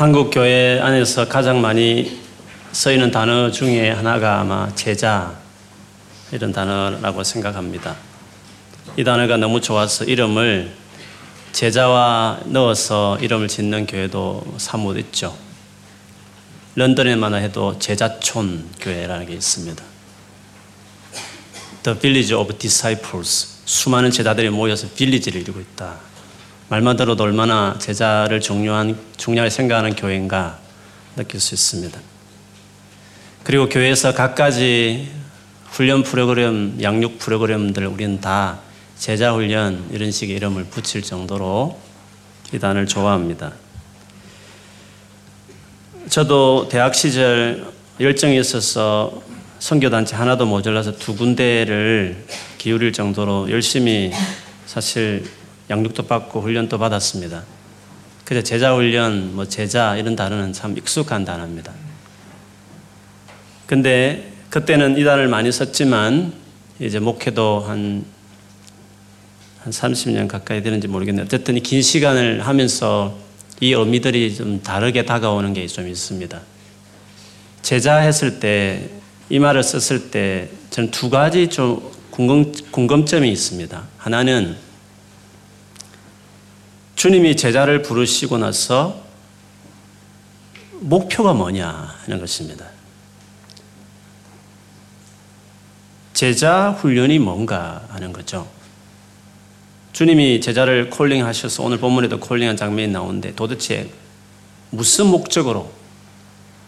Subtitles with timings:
[0.00, 2.22] 한국 교회 안에서 가장 많이
[2.72, 5.38] 쓰이는 단어 중에 하나가 아마 제자
[6.32, 7.96] 이런 단어라고 생각합니다.
[8.96, 10.72] 이 단어가 너무 좋아서 이름을
[11.52, 15.36] 제자와 넣어서 이름을 짓는 교회도 사뭇 있죠.
[16.76, 19.84] 런던에만 해도 제자촌 교회라는 게 있습니다.
[21.82, 23.60] The Village of Disciples.
[23.66, 26.09] 수많은 제자들이 모여서 빌리지를 이루고 있다.
[26.70, 30.60] 말만 들어도 얼마나 제자를 중요한, 중요하게 생각하는 교회인가
[31.16, 31.98] 느낄 수 있습니다.
[33.42, 35.10] 그리고 교회에서 갖가지
[35.64, 38.60] 훈련 프로그램, 양육 프로그램들 우리는 다
[38.96, 41.76] 제자 훈련 이런 식의 이름을 붙일 정도로
[42.52, 43.52] 이 단을 좋아합니다.
[46.08, 47.66] 저도 대학 시절
[47.98, 49.20] 열정이 있어서
[49.58, 52.26] 선교단체 하나도 모자라서 두 군데를
[52.58, 54.12] 기울일 정도로 열심히
[54.66, 55.39] 사실
[55.70, 57.44] 양육도 받고 훈련도 받았습니다.
[58.24, 61.72] 그래서 제자 훈련, 뭐 제자 이런 단어는 참 익숙한 단어입니다.
[63.66, 66.32] 근데 그때는 이 단어를 많이 썼지만
[66.80, 68.04] 이제 목회도 한,
[69.60, 71.24] 한 30년 가까이 되는지 모르겠네요.
[71.24, 73.16] 어쨌든 긴 시간을 하면서
[73.60, 76.40] 이 의미들이 좀 다르게 다가오는 게 좀 있습니다.
[77.62, 78.88] 제자 했을 때,
[79.28, 83.86] 이 말을 썼을 때 저는 두 가지 좀 궁금, 궁금점이 있습니다.
[83.98, 84.56] 하나는
[87.00, 89.02] 주님이 제자를 부르시고 나서
[90.80, 91.66] 목표가 뭐냐
[92.02, 92.66] 하는 것입니다.
[96.12, 98.46] 제자 훈련이 뭔가 하는 거죠.
[99.94, 103.90] 주님이 제자를 콜링 하셔서 오늘 본문에도 콜링한 장면이 나오는데 도대체
[104.68, 105.72] 무슨 목적으로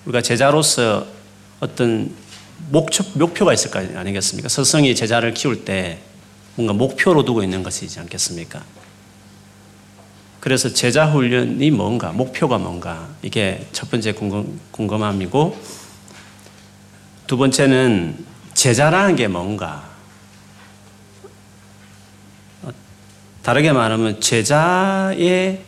[0.07, 1.07] 우리가 제자로서
[1.61, 2.11] 어떤
[2.71, 4.49] 목표, 목표가 있을 거 아니겠습니까?
[4.49, 5.99] 스승이 제자를 키울 때
[6.55, 8.65] 뭔가 목표로 두고 있는 것이지 않겠습니까?
[10.43, 15.57] 그래서 제자 훈련이 뭔가, 목표가 뭔가, 이게 첫 번째 궁금, 궁금함이고,
[17.29, 19.89] 두 번째는 제자라는 게 뭔가?
[23.45, 25.63] 다르게 말하면 제자의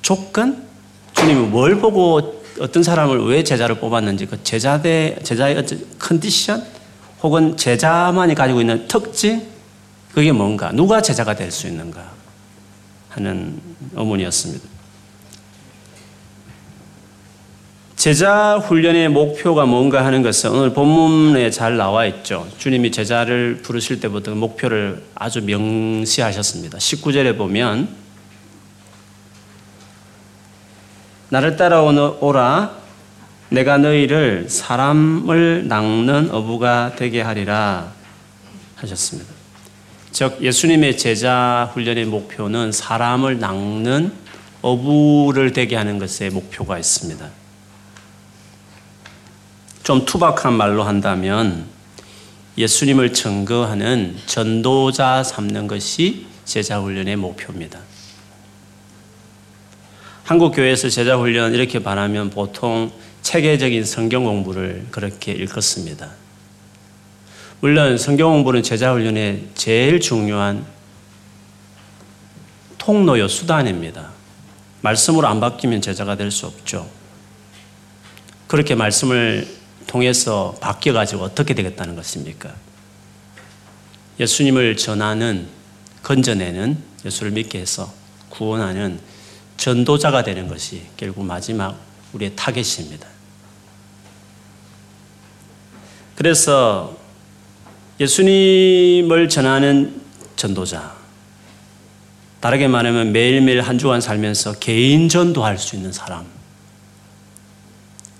[0.00, 0.66] 조건?
[1.14, 5.62] 주님이 뭘 보고 어떤 사람을 왜 제자를 뽑았는지 그 제자대, 제자의
[5.98, 6.64] 컨디션?
[7.22, 9.46] 혹은 제자만이 가지고 있는 특징?
[10.14, 10.72] 그게 뭔가?
[10.72, 12.17] 누가 제자가 될 수 있는가?
[13.08, 13.60] 하는
[13.94, 14.68] 어머니였습니다.
[17.96, 22.46] 제자 훈련의 목표가 뭔가 하는 것은 오늘 본문에 잘 나와 있죠.
[22.56, 26.78] 주님이 제자를 부르실 때부터 목표를 아주 명시하셨습니다.
[26.78, 27.88] 19절에 보면
[31.30, 32.78] 나를 따라오라
[33.50, 37.92] 내가 너희를 사람을 낚는 어부가 되게 하리라
[38.76, 39.37] 하셨습니다.
[40.18, 44.12] 즉 예수님의 제자 훈련의 목표는 사람을 낚는
[44.62, 47.24] 어부를 되게 하는 것에 목표가 있습니다.
[49.84, 51.66] 좀 투박한 말로 한다면
[52.56, 57.78] 예수님을 증거하는 전도자 삼는 것이 제자 훈련의 목표입니다.
[60.24, 62.90] 한국 교회에서 제자 훈련 이렇게 말하면 보통
[63.22, 66.10] 체계적인 성경 공부를 그렇게 읽었습니다.
[67.60, 70.64] 물론 성경 공부는 제자 훈련의 제일 중요한
[72.78, 74.10] 통로요 수단입니다.
[74.80, 76.88] 말씀으로 안 바뀌면 제자가 될 수 없죠.
[78.46, 79.48] 그렇게 말씀을
[79.88, 82.54] 통해서 바뀌어 가지고 어떻게 되겠다는 것입니까?
[84.20, 85.48] 예수님을 전하는,
[86.04, 87.92] 건져내는, 예수를 믿게 해서
[88.28, 89.00] 구원하는
[89.56, 91.76] 전도자가 되는 것이 결국 마지막
[92.12, 93.08] 우리의 타겟입니다.
[96.14, 96.97] 그래서
[98.00, 100.00] 예수님을 전하는
[100.36, 100.96] 전도자,
[102.40, 106.24] 다르게 말하면 매일매일 한 주간 살면서 개인 전도할 수 있는 사람,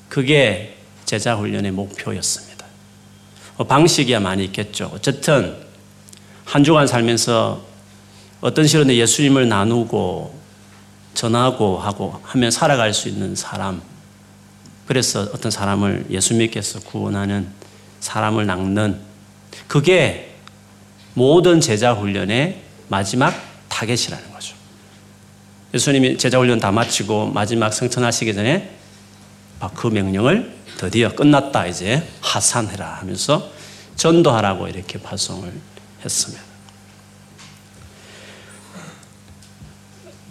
[0.09, 2.67] 그게 제자 훈련의 목표였습니다.
[3.57, 4.91] 뭐 방식이야 많이 있겠죠.
[4.93, 5.57] 어쨌든
[6.45, 7.65] 한 주간 살면서
[8.41, 10.39] 어떤 식으로 예수님을 나누고
[11.15, 13.83] 전하고 하고 하며 살아갈 수 있는 사람.
[14.87, 17.49] 그래서 어떤 사람을 예수 해서 구원하는
[18.01, 19.08] 사람을 낚는
[19.67, 20.35] 그게
[21.15, 23.35] 모든 제자 훈련의 마지막
[23.69, 24.55] 타겟이라는 거죠.
[25.75, 28.71] 예수님이 제자 훈련 다 마치고 마지막 성천하시기 전에
[29.75, 33.51] 그 명령을 드디어 끝났다 이제 하산해라 하면서
[33.97, 35.53] 전도하라고 이렇게 발송을
[36.05, 36.43] 했습니다.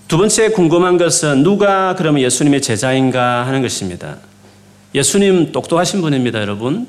[0.08, 4.18] 두 번째 궁금한 것은 누가 그러면 예수님의 제자인가 하는 것입니다.
[4.96, 6.88] 예수님 똑똑하신 분입니다, 여러분.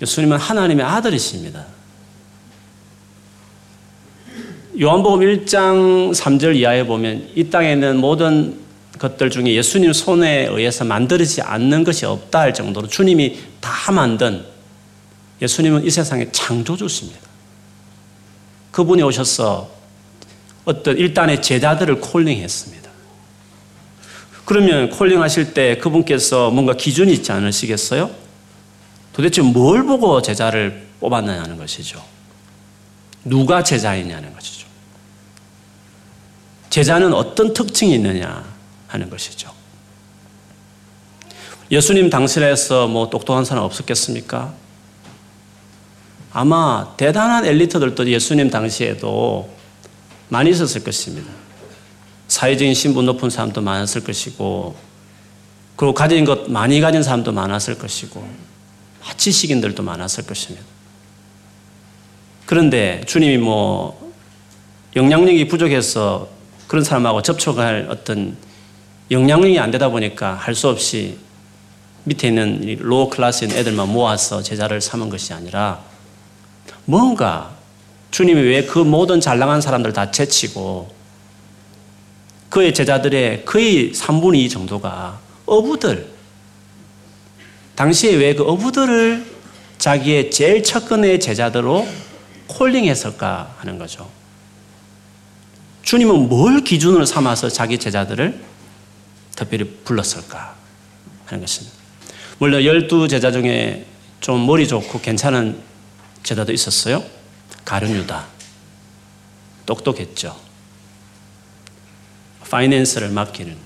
[0.00, 1.66] 예수님은 하나님의 아들이십니다.
[4.80, 8.58] 요한복음 1장 3절 이하에 보면 이 땅에 있는 모든
[8.98, 14.44] 것들 중에 예수님 손에 의해서 만들어지지 않는 것이 없다 할 정도로 주님이 다 만든
[15.42, 17.20] 예수님은 이 세상의 창조주십니다.
[18.70, 19.70] 그분이 오셔서
[20.64, 22.90] 어떤 일단의 제자들을 콜링했습니다.
[24.44, 28.19] 그러면 콜링하실 때 그분께서 뭔가 기준이 있지 않으시겠어요?
[29.12, 32.02] 도대체 뭘 보고 제자를 뽑았느냐는 것이죠.
[33.24, 34.66] 누가 제자이냐는 것이죠.
[36.70, 38.44] 제자는 어떤 특징이 있느냐
[38.86, 39.52] 하는 것이죠.
[41.70, 44.52] 예수님 당시에서 뭐 똑똑한 사람 없었겠습니까?
[46.32, 49.50] 아마 대단한 엘리트들도 예수님 당시에도
[50.28, 51.30] 많이 있었을 것입니다.
[52.28, 54.76] 사회적인 신분 높은 사람도 많았을 것이고,
[55.74, 58.49] 그리고 가진 것 많이 가진 사람도 많았을 것이고,
[59.16, 60.64] 지식인들도 많았을 것입니다.
[62.46, 64.12] 그런데 주님이 뭐
[64.96, 66.28] 영향력이 부족해서
[66.66, 68.36] 그런 사람하고 접촉할 어떤
[69.10, 71.18] 영향력이 안 되다 보니까 할 수 없이
[72.04, 75.80] 밑에 있는 low class인 애들만 모아서 제자를 삼은 것이 아니라
[76.86, 77.50] 뭔가
[78.10, 80.90] 주님이 왜 그 모든 잘 나간 사람들 다 제치고
[82.48, 86.08] 그의 제자들의 거의 3분의 2 정도가 어부들
[87.80, 89.24] 당시에 왜 그 어부들을
[89.78, 91.88] 자기의 제일 첫근의 제자들로
[92.46, 94.06] 콜링했을까 하는 거죠.
[95.82, 98.38] 주님은 뭘 기준으로 삼아서 자기 제자들을
[99.34, 100.56] 특별히 불렀을까
[101.24, 101.74] 하는 것입니다.
[102.38, 103.86] 물론 열두 제자 중에
[104.20, 105.58] 좀 머리 좋고 괜찮은
[106.22, 107.02] 제자도 있었어요.
[107.64, 108.26] 가룟유다.
[109.64, 110.36] 똑똑했죠.
[112.50, 113.56] 파이낸스를 맡기는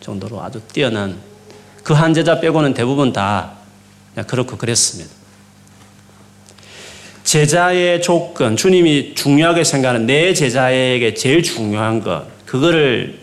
[0.00, 1.20] 정도로 아주 뛰어난
[1.84, 3.57] 그 한 제자 빼고는 대부분 다
[4.24, 5.10] 그렇고 그랬습니다.
[7.24, 13.18] 제자의 조건, 주님이 중요하게 생각하는 내 제자에게 제일 중요한 것, 그거를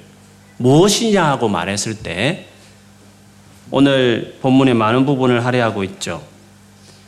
[0.57, 2.45] 무엇이냐고 말했을 때
[3.71, 6.23] 오늘 본문의 많은 부분을 할애하고 있죠.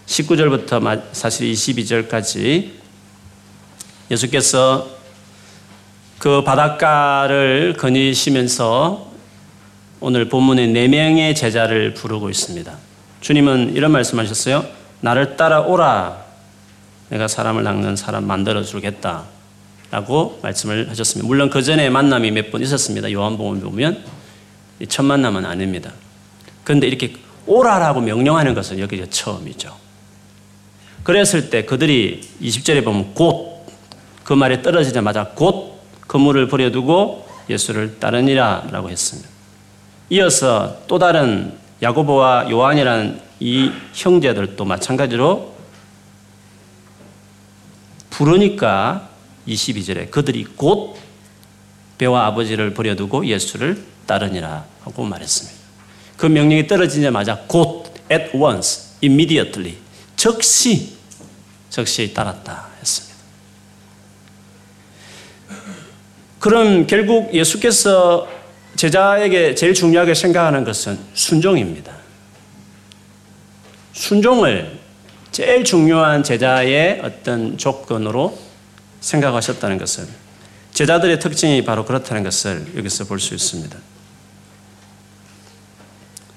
[0.07, 2.71] 19절부터 사실 22절까지
[4.09, 4.89] 예수께서
[6.17, 9.11] 그 바닷가를 거니시면서
[9.99, 12.86] 오늘 본문의 네 명의 제자를 부르고 있습니다.
[13.21, 14.65] 주님은 이런 말씀하셨어요.
[15.01, 16.25] 나를 따라오라.
[17.09, 19.23] 내가 사람을 낚는 사람 만들어 주겠다.
[19.89, 21.25] 라고 말씀을 하셨습니다.
[21.27, 23.11] 물론 그 전에 만남이 몇 번 있었습니다.
[23.11, 24.03] 요한복음 보면
[24.89, 25.91] 첫 만남은 아닙니다.
[26.63, 27.13] 그런데 이렇게
[27.45, 29.73] 오라라고 명령하는 것은 여기 처음이죠.
[31.03, 33.57] 그랬을 때 그들이 20절에 보면 곧
[34.27, 39.29] 그 말에 떨어지자마자 곧 그물을 버려두고 예수를 따르니라 라고 했습니다.
[40.09, 45.55] 이어서 또 다른 야고보와 요한이라는 이 형제들도 마찬가지로
[48.09, 49.09] 부르니까
[49.47, 50.97] 22절에 그들이 곧
[51.97, 55.57] 배와 아버지를 버려두고 예수를 따르니라 하고 말했습니다.
[56.17, 59.77] 그 명령이 떨어지자마자 곧 at once, immediately,
[60.15, 60.97] 즉시,
[61.69, 63.15] 즉시 따랐다 했습니다.
[66.39, 68.27] 그럼 결국 예수께서
[68.77, 71.91] 제자에게 제일 중요하게 생각하는 것은 순종입니다.
[73.93, 74.79] 순종을
[75.31, 78.37] 제일 중요한 제자의 어떤 조건으로
[79.01, 80.07] 생각하셨다는 것을
[80.73, 83.77] 제자들의 특징이 바로 그렇다는 것을 여기서 볼 수 있습니다.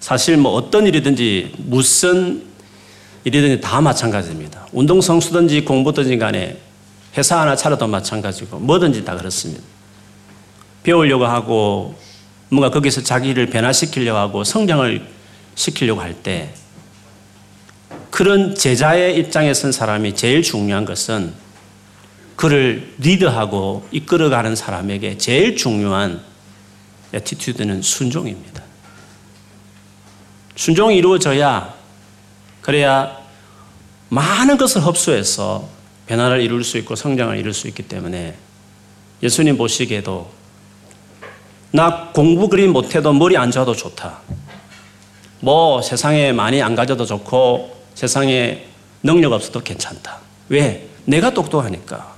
[0.01, 2.43] 사실 뭐 어떤 일이든지 무슨
[3.25, 4.67] 일이든지 다 마찬가지입니다.
[4.73, 6.57] 운동 선수든지 공부든지 간에
[7.19, 9.63] 회사 하나 차려도 마찬가지고 뭐든지 다 그렇습니다.
[10.83, 11.95] 배우려고 하고
[12.51, 15.07] 뭔가 거기서 자기를 변화시키려고 하고 성장을
[15.55, 16.53] 시키려고 할 때
[18.11, 21.33] 그런 제자의 입장에 선 사람이 제일 중요한 것은
[22.37, 26.21] 그를 리드하고 이끌어가는 사람에게 제일 중요한
[27.13, 28.63] attitude는 순종입니다.
[30.57, 31.75] 순종이 이루어져야
[32.61, 33.17] 그래야
[34.09, 35.69] 많은 것을 흡수해서
[36.07, 38.35] 변화를 이룰 수 있고 성장을 이룰 수 있기 때문에
[39.23, 40.31] 예수님 보시기에도
[41.73, 44.19] 나 공부 그리 못해도 머리 안 좋아도 좋다.
[45.41, 48.67] 뭐 세상에 많이 안 가져도 좋고 세상에
[49.03, 50.19] 능력 없어도 괜찮다.
[50.49, 50.89] 왜?
[51.05, 52.15] 내가 똑똑하니까.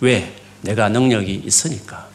[0.00, 0.34] 왜?
[0.60, 2.06] 내가 능력이 있으니까.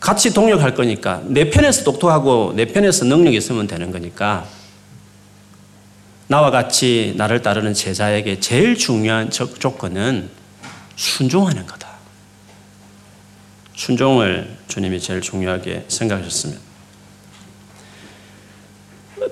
[0.00, 4.46] 같이 동력할 거니까 내 편에서 똑똑하고 내 편에서 능력이 있으면 되는 거니까
[6.28, 10.28] 나와 같이 나를 따르는 제자에게 제일 중요한 조건은
[10.96, 11.85] 순종하는 거다.
[13.76, 16.60] 순종을 주님이 제일 중요하게 생각하셨습니다.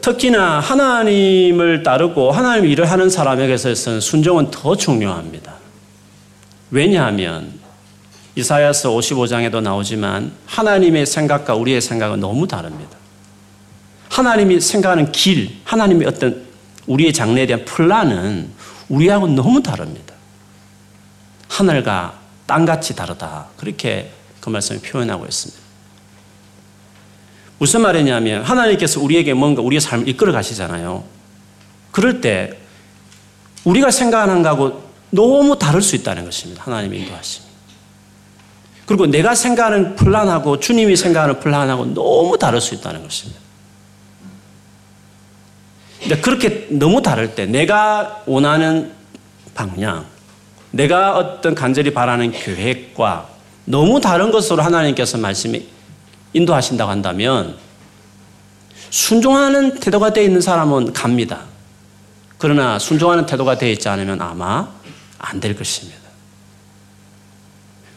[0.00, 5.54] 특히나 하나님을 따르고 하나님 일을 하는 사람에게서는 순종은 더 중요합니다.
[6.70, 7.52] 왜냐하면
[8.36, 12.98] 이사야서 55장에도 나오지만 하나님의 생각과 우리의 생각은 너무 다릅니다.
[14.10, 16.44] 하나님이 생각하는 길, 하나님의 어떤
[16.86, 18.50] 우리의 장래에 대한 플랜은
[18.88, 20.14] 우리하고 너무 다릅니다.
[21.48, 23.46] 하늘과 땅같이 다르다.
[23.56, 24.10] 그렇게
[24.44, 25.62] 그 말씀을 표현하고 있습니다.
[27.58, 31.02] 무슨 말이냐면 하나님께서 우리에게 뭔가 우리의 삶을 이끌어 가시잖아요.
[31.90, 32.58] 그럴 때
[33.64, 36.62] 우리가 생각하는 것하고 너무 다를 수 있다는 것입니다.
[36.64, 37.46] 하나님의 인도하심이.
[38.84, 43.40] 그리고 내가 생각하는 플란하고 주님이 생각하는 플란하고 너무 다를 수 있다는 것입니다.
[46.02, 48.92] 근데 그렇게 너무 다를 때 내가 원하는
[49.54, 50.04] 방향,
[50.70, 53.33] 내가 어떤 간절히 바라는 계획과
[53.64, 55.66] 너무 다른 것으로 하나님께서 말씀이
[56.32, 57.56] 인도하신다고 한다면
[58.90, 61.42] 순종하는 태도가 되어 있는 사람은 갑니다.
[62.38, 64.68] 그러나 순종하는 태도가 되어 있지 않으면 아마
[65.18, 65.98] 안 될 것입니다.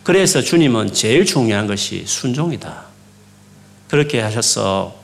[0.03, 2.85] 그래서 주님은 제일 중요한 것이 순종이다.
[3.89, 4.95] 그렇게 하셔서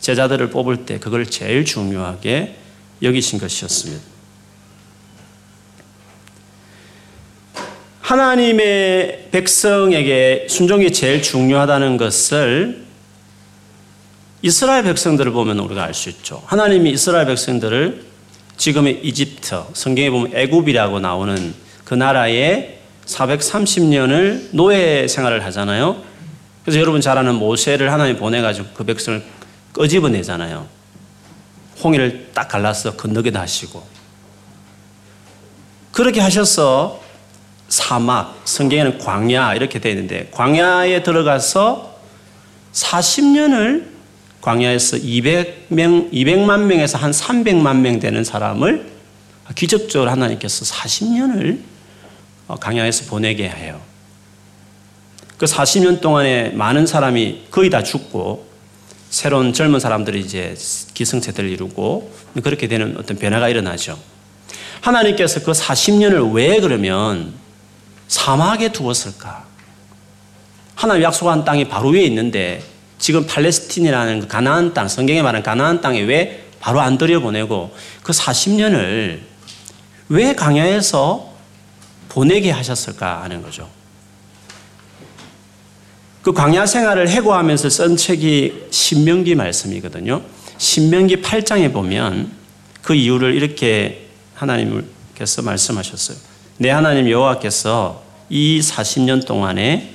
[0.00, 2.58] 제자들을 뽑을 때 그걸 제일 중요하게
[3.02, 4.11] 여기신 것이었습니다.
[8.12, 12.84] 하나님의 백성에게 순종이 제일 중요하다는 것을
[14.42, 16.42] 이스라엘 백성들을 보면 우리가 알 수 있죠.
[16.44, 18.04] 하나님이 이스라엘 백성들을
[18.58, 21.54] 지금의 이집트, 성경에 보면 애굽이라고 나오는
[21.84, 26.02] 그 나라에 430년을 노예 생활을 하잖아요.
[26.64, 29.22] 그래서 여러분 잘 아는 모세를 하나님 보내가지고 그 백성을
[29.72, 30.66] 끄집어내잖아요.
[31.82, 33.82] 홍해를 딱 갈라서 건너게 하시고.
[35.92, 37.01] 그렇게 하셔서
[37.72, 41.98] 사막, 성경에는 광야 이렇게 되어 있는데 광야에 들어가서
[42.74, 43.86] 40년을
[44.42, 48.90] 광야에서 200명, 200만 명에서 한 300만 명 되는 사람을
[49.54, 51.60] 기적적으로 하나님께서 40년을
[52.60, 53.80] 광야에서 보내게 해요.
[55.38, 58.48] 그 40년 동안에 많은 사람이 거의 다 죽고
[59.08, 60.54] 새로운 젊은 사람들이 이제
[60.92, 62.12] 기성세대를 이루고
[62.42, 63.98] 그렇게 되는 어떤 변화가 일어나죠.
[64.82, 67.40] 하나님께서 그 40년을 왜 그러면
[68.12, 69.44] 사막에 두었을까?
[70.74, 72.62] 하나님 약속한 땅이 바로 위에 있는데
[72.98, 79.20] 지금 팔레스틴이라는 그 가나안 땅, 성경에 말하는 가나안 땅에 왜 바로 안 들여보내고 그 40년을
[80.10, 81.32] 왜 강야에서
[82.10, 83.70] 보내게 하셨을까 하는 거죠.
[86.20, 90.22] 그 광야 생활을 해고하면서 쓴 책이 신명기 말씀이거든요.
[90.58, 92.30] 신명기 8장에 보면
[92.82, 96.31] 그 이유를 이렇게 하나님께서 말씀하셨어요.
[96.62, 99.94] 내 하나님 여호와께서 이 40년 동안에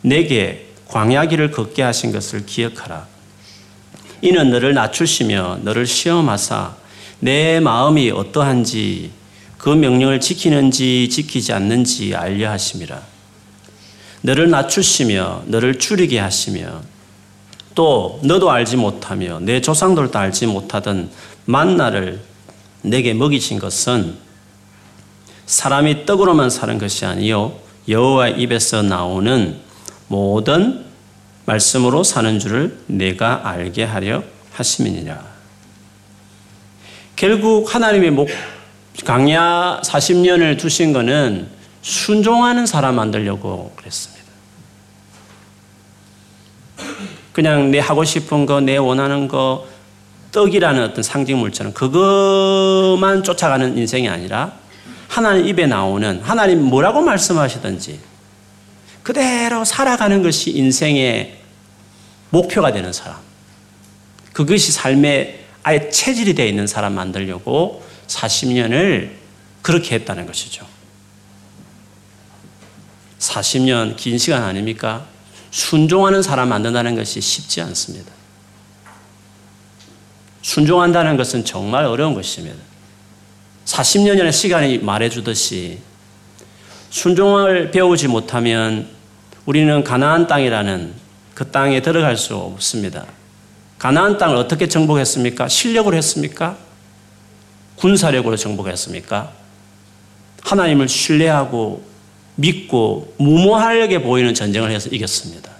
[0.00, 3.06] 내게 광야길을 걷게 하신 것을 기억하라.
[4.20, 6.74] 이는 너를 낮추시며 너를 시험하사
[7.20, 9.12] 내 마음이 어떠한지
[9.56, 13.00] 그 명령을 지키는지 지키지 않는지 알려 하심이라.
[14.22, 16.82] 너를 낮추시며 너를 줄이게 하시며
[17.76, 21.08] 또 너도 알지 못하며 내 조상들도 알지 못하던
[21.44, 22.20] 만나를
[22.82, 24.23] 내게 먹이신 것은
[25.46, 27.58] 사람이 떡으로만 사는 것이 아니요
[27.88, 29.60] 여호와 입에서 나오는
[30.08, 30.84] 모든
[31.46, 34.22] 말씀으로 사는 줄을 내가 알게 하려
[34.52, 35.34] 하심이니라.
[37.16, 38.28] 결국 하나님의 목
[39.04, 41.48] 강야 40년을 두신 것은
[41.82, 44.24] 순종하는 사람 만들려고 그랬습니다.
[47.32, 49.66] 그냥 내 하고 싶은 거, 내 원하는 거,
[50.32, 54.52] 떡이라는 어떤 상징 물처럼 그것만 쫓아가는 인생이 아니라
[55.14, 58.00] 하나님 입에 나오는 하나님 뭐라고 말씀하시든지
[59.04, 61.38] 그대로 살아가는 것이 인생의
[62.30, 63.18] 목표가 되는 사람.
[64.32, 69.12] 그것이 삶의 아예 체질이 되어 있는 사람 만들려고 40년을
[69.62, 70.66] 그렇게 했다는 것이죠.
[73.20, 75.06] 40년 긴 시간 아닙니까?
[75.52, 78.10] 순종하는 사람 만든다는 것이 쉽지 않습니다.
[80.42, 82.73] 순종한다는 것은 정말 어려운 것입니다.
[83.74, 85.78] 40년이라는 시간이 말해주듯이
[86.90, 88.88] 순종을 배우지 못하면
[89.46, 90.94] 우리는 가나안 땅이라는
[91.34, 93.04] 그 땅에 들어갈 수 없습니다.
[93.78, 95.48] 가나안 땅을 어떻게 정복했습니까?
[95.48, 96.56] 실력으로 했습니까?
[97.76, 99.32] 군사력으로 정복했습니까?
[100.42, 101.82] 하나님을 신뢰하고
[102.36, 105.50] 믿고 무모하게 보이는 전쟁을 해서 이겼습니다.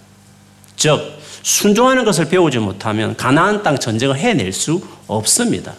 [0.77, 5.75] 즉 순종하는 것을 배우지 못하면 가나안 땅 전쟁을 해낼 수 없습니다.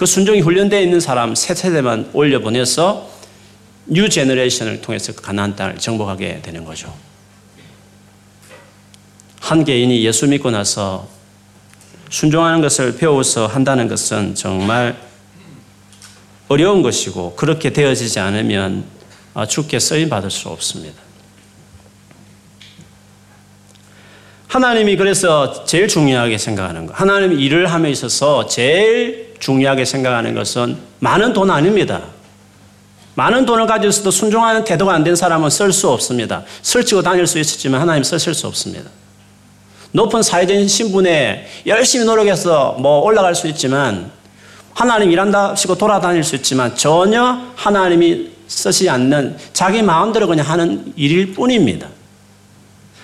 [0.00, 3.06] 그 순종이 훈련되어 있는 사람 새 세대만 올려보내서
[3.84, 6.90] new generation을 통해서 그 가나안 땅을 정복하게 되는 거죠.
[9.40, 11.06] 한 개인이 예수 믿고 나서
[12.08, 14.96] 순종하는 것을 배워서 한다는 것은 정말
[16.48, 18.86] 어려운 것이고 그렇게 되어지지 않으면
[19.34, 20.98] 아, 주께 쓰임 받을 수 없습니다.
[24.48, 31.32] 하나님이 그래서 제일 중요하게 생각하는 것, 하나님 일을 함에 있어서 제일 중요하게 생각하는 것은 많은
[31.32, 32.02] 돈 아닙니다.
[33.14, 36.44] 많은 돈을 가지고서도 순종하는 태도가 안 된 사람은 쓸 수 없습니다.
[36.62, 38.88] 설치고 다닐 수 있었지만 하나님 쓰실 수 없습니다.
[39.92, 44.12] 높은 사회적인 신분에 열심히 노력해서 뭐 올라갈 수 있지만
[44.72, 51.88] 하나님 일한다시고 돌아다닐 수 있지만 전혀 하나님이 쓰지 않는 자기 마음대로 그냥 하는 일일 뿐입니다.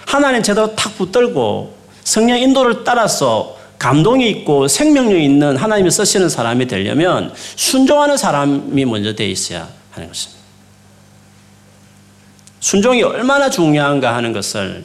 [0.07, 1.75] 하나님 제대로 탁 붙들고
[2.05, 9.29] 성령 인도를 따라서 감동이 있고 생명력 있는 하나님이 쓰시는 사람이 되려면 순종하는 사람이 먼저 돼
[9.29, 10.43] 있어야 하는 것입니다.
[12.61, 14.85] 순종이 얼마나 중요한가 하는 것을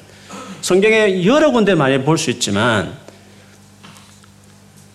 [0.62, 2.96] 성경에 여러 군데 많이 볼 수 있지만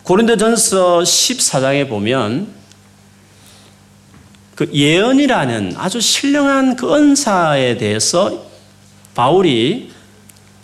[0.05, 2.55] 고린도전서 14장에 보면
[4.55, 8.47] 그 예언이라는 아주 신령한 그 은사에 대해서
[9.15, 9.91] 바울이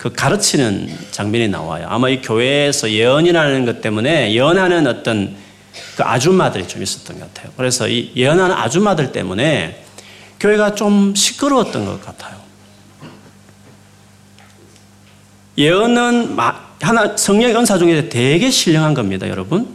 [0.02, 1.86] 그 가르치는 장면이 나와요.
[1.88, 5.36] 아마 이 교회에서 예언이라는 것 때문에 예언하는 어떤
[5.96, 7.52] 그 아줌마들이 좀 있었던 것 같아요.
[7.56, 9.84] 그래서 이 예언하는 아줌마들 때문에
[10.40, 12.34] 교회가 좀 시끄러웠던 것 같아요.
[15.56, 16.36] 예언은
[16.80, 19.68] 하나 성령의 은사 중에 되게 신령한 겁니다, 여러분.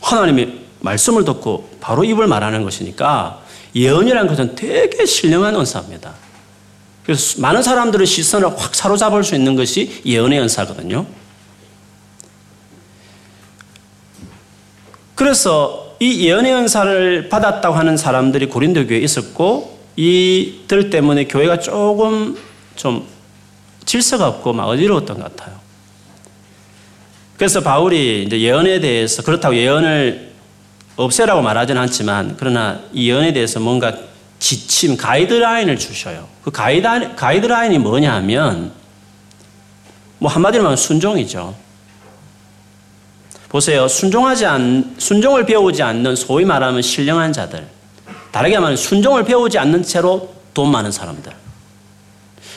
[0.00, 3.40] 하나님의 말씀을 듣고 바로 입을 말하는 것이니까
[3.76, 6.12] 예언이라는 것은 되게 신령한 은사입니다.
[7.08, 11.06] 그래서 많은 사람들의 시선을 확 사로잡을 수 있는 것이 예언의 은사거든요.
[15.14, 22.36] 그래서 이 예언의 은사를 받았다고 하는 사람들이 고린도 교회에 있었고 이들 때문에 교회가 조금
[22.76, 23.06] 좀
[23.86, 25.58] 질서가 없고 막 어지러웠던 것 같아요.
[27.38, 30.32] 그래서 바울이 이제 예언에 대해서 그렇다고 예언을
[30.96, 33.96] 없애라고 말하지는 않지만 그러나 이 예언에 대해서 뭔가
[34.38, 36.36] 지침, 가이드라인을 주셔요.
[36.48, 38.72] 그 가이드, 가이드라인이 뭐냐 하면
[40.18, 41.54] 뭐 한마디로 말하면 순종이죠.
[43.50, 43.86] 보세요.
[43.86, 47.66] 순종하지 않, 순종을 배우지 않는 소위 말하면 신령한 자들.
[48.30, 51.30] 다르게 말하면 순종을 배우지 않는 채로 돈 많은 사람들.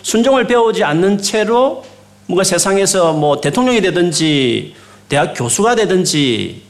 [0.03, 1.83] 순종을 배우지 않는 채로
[2.27, 4.73] 뭔가 세상에서 뭐 대통령이 되든지
[5.09, 6.63] 대학 교수가 되든지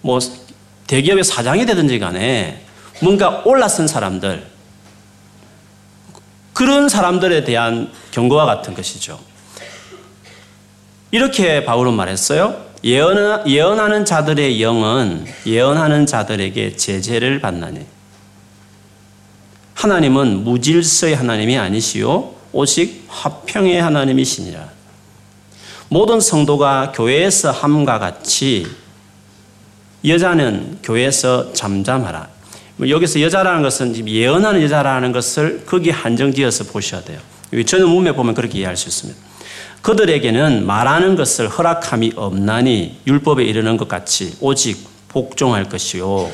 [0.00, 0.18] 뭐
[0.86, 2.62] 대기업의 사장이 되든지 간에
[3.02, 4.53] 뭔가 올라선 사람들
[6.54, 9.20] 그런 사람들에 대한 경고와 같은 것이죠.
[11.10, 12.64] 이렇게 바울은 말했어요.
[12.84, 17.80] 예언, 예언하는 자들의 영은 예언하는 자들에게 제재를 받나니.
[19.74, 24.68] 하나님은 무질서의 하나님이 아니시요 오직 화평의 하나님이시니라.
[25.88, 28.66] 모든 성도가 교회에서 함과 같이
[30.06, 32.33] 여자는 교회에서 잠잠하라.
[32.76, 37.20] 뭐 여기서 여자라는 것은 예언하는 여자라는 것을 거기에 한정지어서 보셔야 돼요.
[37.66, 39.20] 저는 문맥 보면 그렇게 이해할 수 있습니다.
[39.82, 46.30] 그들에게는 말하는 것을 허락함이 없나니 율법에 이르는 것 같이 오직 복종할 것이요.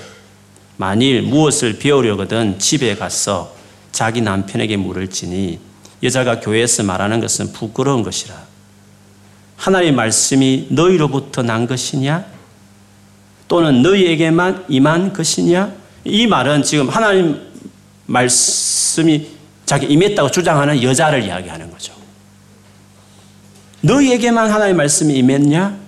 [0.77, 3.55] 만일 무엇을 배우려거든 집에 가서
[3.93, 5.59] 자기 남편에게 물을지니
[6.03, 8.35] 여자가 교회에서 말하는 것은 부끄러운 것이라.
[9.57, 12.25] 하나님의 말씀이 너희로부터 난 것이냐?
[13.47, 15.80] 또는 너희에게만 임한 것이냐?
[16.05, 17.41] 이 말은 지금 하나님
[18.07, 19.27] 말씀이
[19.67, 21.93] 자기 임했다고 주장하는 여자를 이야기하는 거죠.
[23.83, 25.79] 너희에게만 하나님의 말씀이 임했냐?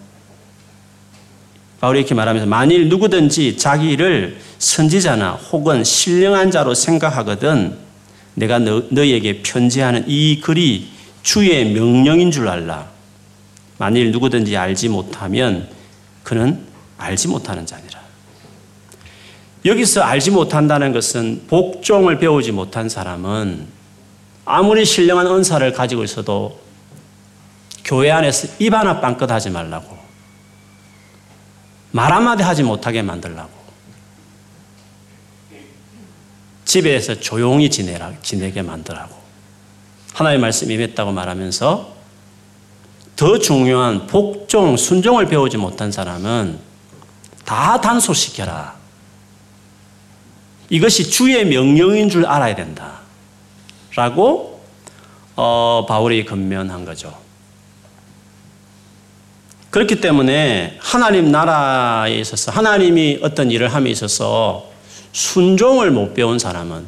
[1.81, 7.77] 바울이 이렇게 말하면서 만일 누구든지 자기를 선지자나 혹은 신령한 자로 생각하거든
[8.35, 10.89] 내가 너, 너희에게 편지하는 이 글이
[11.23, 12.89] 주의 명령인 줄 알라.
[13.79, 15.69] 만일 누구든지 알지 못하면
[16.23, 16.61] 그는
[16.99, 18.02] 알지 못하는 자니라.
[19.65, 23.69] 여기서 알지 못한다는 것은 복종을 배우지 못한 사람은
[24.45, 26.61] 아무리 신령한 은사를 가지고 있어도
[27.85, 29.97] 교회 안에서 입 하나 빵긋 하지 말라고
[31.93, 33.63] 말 한마디 하지 못하게 만들라고
[36.73, 39.15] 집에서 조용히 지내라, 지내게 만들라고.
[40.15, 41.93] 하나의 말씀이 임했다고 말하면서
[43.15, 46.59] 더 중요한 복종, 순종을 배우지 못한 사람은
[47.45, 48.82] 다 단속시켜라.
[50.73, 53.01] 이것이 주의 명령인 줄 알아야 된다.
[53.95, 54.65] 라고,
[55.37, 57.15] 어, 바울이 건면한 거죠.
[59.69, 64.71] 그렇기 때문에 하나님 나라에 있어서 하나님이 어떤 일을 함에 있어서
[65.13, 66.87] 순종을 못 배운 사람은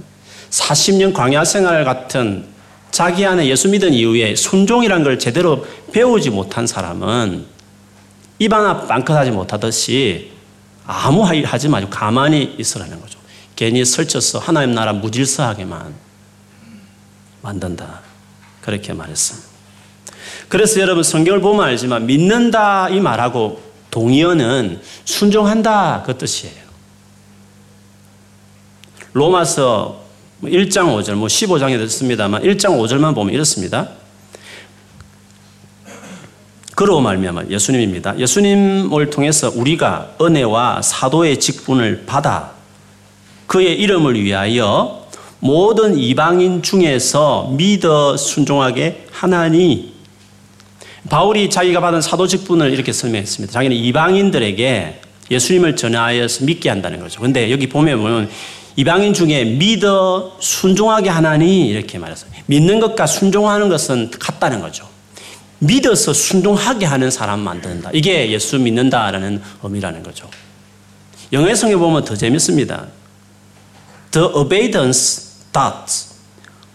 [0.49, 2.47] 40년 광야 생활 같은
[2.91, 7.45] 자기 안에 예수 믿은 이후에 순종이란 걸 제대로 배우지 못한 사람은
[8.39, 10.31] 입 하나 빵긋하지 못하듯이
[10.87, 13.14] 아무 일 하지 마시고 가만히 있으라는 거죠.
[13.57, 15.95] 괜히 설쳐서 하나님 나라 무질서하게만
[17.43, 18.01] 만든다.
[18.61, 19.49] 그렇게 말했습니다.
[20.49, 26.65] 그래서 여러분 성경을 보면 알지만 믿는다 이 말하고 동의어는 순종한다 그 뜻이에요.
[29.13, 30.03] 로마서
[30.43, 33.91] 1장 5절, 뭐 15장에 됐습니다만 1장 5절만 보면 이렇습니다.
[36.75, 38.19] 그러고 말미암아 예수님입니다.
[38.19, 42.53] 예수님을 통해서 우리가 은혜와 사도의 직분을 받아
[43.55, 45.07] 그의 이름을 위하여
[45.39, 49.95] 모든 이방인 중에서 믿어 순종하게 하나니
[51.09, 53.53] 바울이 자기가 받은 사도 직분을 이렇게 설명했습니다.
[53.53, 57.21] 자기는 이방인들에게 예수님을 전하여서 믿게 한다는 거죠.
[57.21, 58.29] 근데 여기 보면
[58.75, 62.33] 이방인 중에 믿어 순종하게 하나니 이렇게 말했어요.
[62.47, 64.89] 믿는 것과 순종하는 것은 같다는 거죠.
[65.61, 67.91] 믿어서 순종하게 하는 사람 만든다.
[67.93, 70.29] 이게 예수 믿는다라는 의미라는 거죠.
[71.33, 72.89] 영어 성에 보면 더 재밌습니다.
[74.15, 75.91] The obedience that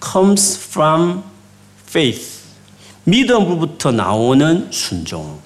[0.02, 1.24] comes from
[1.88, 2.44] faith.
[3.06, 5.40] 믿음으로부터 나오는 순종.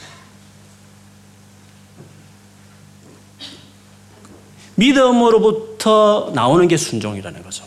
[4.73, 7.63] 믿음으로부터 나오는 게 순종이라는 거죠.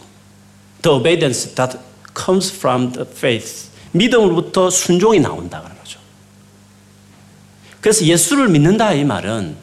[0.83, 1.79] The obedience that
[2.17, 3.69] comes from the faith.
[3.93, 6.01] 믿음으로부터 순종이 나온다는 거죠.
[7.81, 9.55] 그래서 예수를 믿는다 이 말은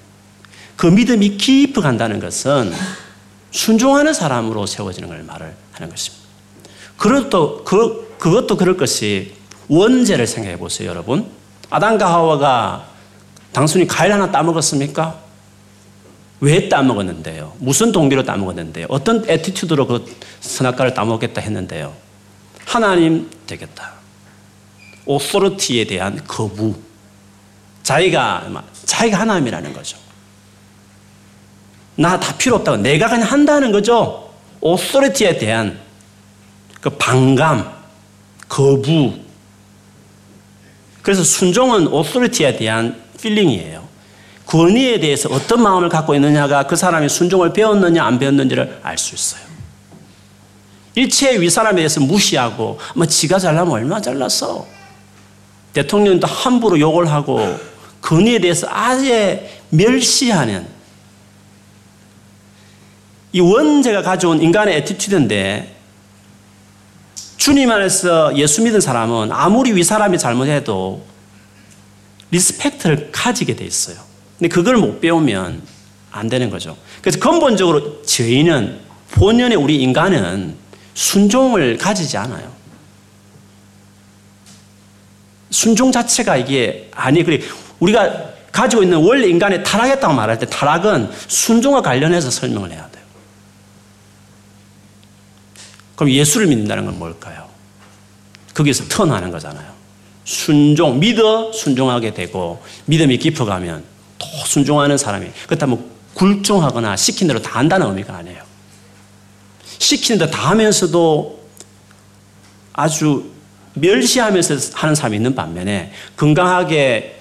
[0.78, 2.72] 그 믿음이 깊이 간다는 것은
[3.54, 6.26] 순종하는 사람으로 세워지는 걸 말을 하는 것입니다.
[6.98, 9.34] 그것도, 그, 그것도 그럴 것이
[9.70, 11.30] 원죄를 생각해 보세요, 여러분.
[11.70, 12.88] 아담과 하와가
[13.54, 15.20] 단순히 과일 하나 따먹었습니까?
[16.42, 17.54] 왜 따먹었는데요?
[17.60, 18.88] 무슨 동기로 따먹었는데요?
[18.90, 21.94] 어떤 attitude로 그 선악과를 따먹겠다 했는데요?
[22.66, 23.94] 하나님 되겠다.
[25.06, 26.76] authority에 대한 거부.
[27.84, 30.03] 자기가, 자기가 하나님이라는 거죠.
[31.96, 32.78] 나 다 필요 없다고.
[32.78, 34.32] 내가 그냥 한다는 거죠.
[34.62, 35.80] authority에 대한
[36.82, 37.72] 그 반감,
[38.50, 39.14] 거부.
[41.02, 43.84] 그래서 순종은 authority에 대한 feeling이에요.
[44.46, 49.42] 권위에 대해서 어떤 마음을 갖고 있느냐가 그 사람이 순종을 배웠느냐 안 배웠는지를 알 수 있어요.
[50.96, 54.66] 일체의 윗사람에 대해서 무시하고 뭐 지가 잘나면 얼마나 잘났어.
[55.74, 57.58] 대통령도 함부로 욕을 하고
[58.02, 60.68] 권위에 대해서 아예 멸시하는
[63.34, 65.76] 이 원죄가 가져온 인간의 attitude인데
[67.38, 71.04] 주님 안에서 예수 믿은 사람은 아무리 윗사람이 잘못해도
[72.32, 73.98] respect를 가지게 돼 있어요.
[74.40, 75.62] 근데 그걸 못 배우면
[76.12, 76.78] 안 되는 거죠.
[77.02, 78.80] 그래서 근본적으로 저희는
[79.12, 80.56] 본연의 우리 인간은
[80.94, 82.52] 순종을 가지지 않아요.
[85.50, 87.40] 순종 자체가 이게 아니 그래
[87.80, 93.04] 우리가 가지고 있는 원래 인간의 타락했다고 말할 때 타락은 순종과 관련해서 설명을 해야 돼요.
[95.96, 97.48] 그럼 예수를 믿는다는 건 뭘까요?
[98.54, 99.72] 거기서 턴하는 거잖아요.
[100.26, 103.84] 순종, 믿어 순종하게 되고 믿음이 깊어가면
[104.18, 108.44] 또 순종하는 사람이 그렇다면 굴종하거나 시킨 대로 다 한다는 의미가 아니에요.
[109.80, 111.44] 시키는 대로 다 하면서도
[112.74, 113.32] 아주
[113.74, 117.20] 멸시하면서 하는 사람이 있는 반면에 건강하게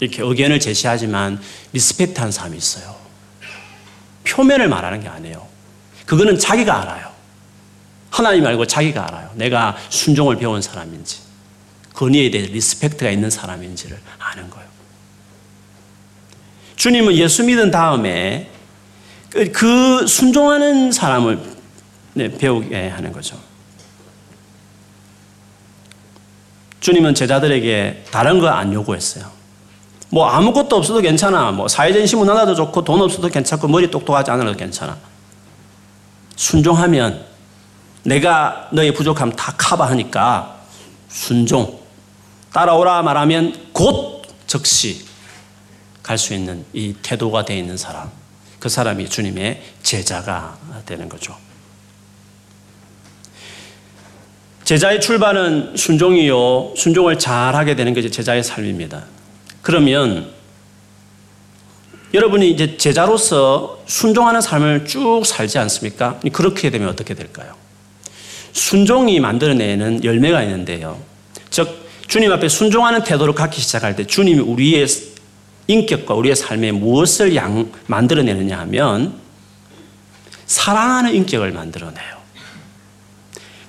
[0.00, 1.40] 이렇게 의견을 제시하지만
[1.72, 2.94] 리스펙트하는 사람이 있어요.
[4.24, 5.46] 표면을 말하는 게 아니에요.
[6.04, 7.13] 그거는 자기가 알아요.
[8.14, 9.30] 하나님 말고 자기가 알아요.
[9.34, 11.18] 내가 순종을 배운 사람인지,
[11.94, 14.68] 권위에 대해 respect가 있는 사람인지를 아는 거예요.
[16.76, 18.50] 주님은 예수 믿은 다음에
[19.30, 21.40] 그, 그 순종하는 사람을
[22.12, 23.36] 네, 배우게 하는 거죠.
[26.78, 29.28] 주님은 제자들에게 다른 거 안 요구했어요.
[30.10, 31.50] 뭐 아무것도 없어도 괜찮아.
[31.50, 34.96] 뭐 사회적인 신문 하나도 좋고 돈 없어도 괜찮고 머리 똑똑하지 않아도 괜찮아.
[36.36, 37.33] 순종하면
[38.04, 40.60] 내가 너의 부족함 다 커버하니까
[41.08, 41.80] 순종.
[42.52, 45.04] 따라오라 말하면 곧 즉시
[46.02, 48.10] 갈 수 있는 이 태도가 되어 있는 사람.
[48.60, 51.36] 그 사람이 주님의 제자가 되는 거죠.
[54.64, 56.74] 제자의 출발은 순종이요.
[56.76, 59.04] 순종을 잘 하게 되는 것이 제자의 삶입니다.
[59.60, 60.32] 그러면
[62.14, 66.20] 여러분이 이제 제자로서 순종하는 삶을 쭉 살지 않습니까?
[66.32, 67.63] 그렇게 되면 어떻게 될까요?
[68.54, 70.98] 순종이 만들어내는 열매가 있는데요.
[71.50, 74.86] 즉, 주님 앞에 순종하는 태도를 갖기 시작할 때 주님이 우리의
[75.66, 79.18] 인격과 우리의 삶에 무엇을 양, 만들어내느냐 하면
[80.46, 82.14] 사랑하는 인격을 만들어내요.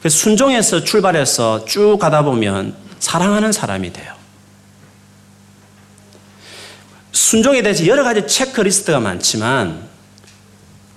[0.08, 4.14] 순종에서 출발해서 쭉 가다 보면 사랑하는 사람이 돼요.
[7.12, 9.95] 순종에 대해서 여러 가지 체크리스트가 많지만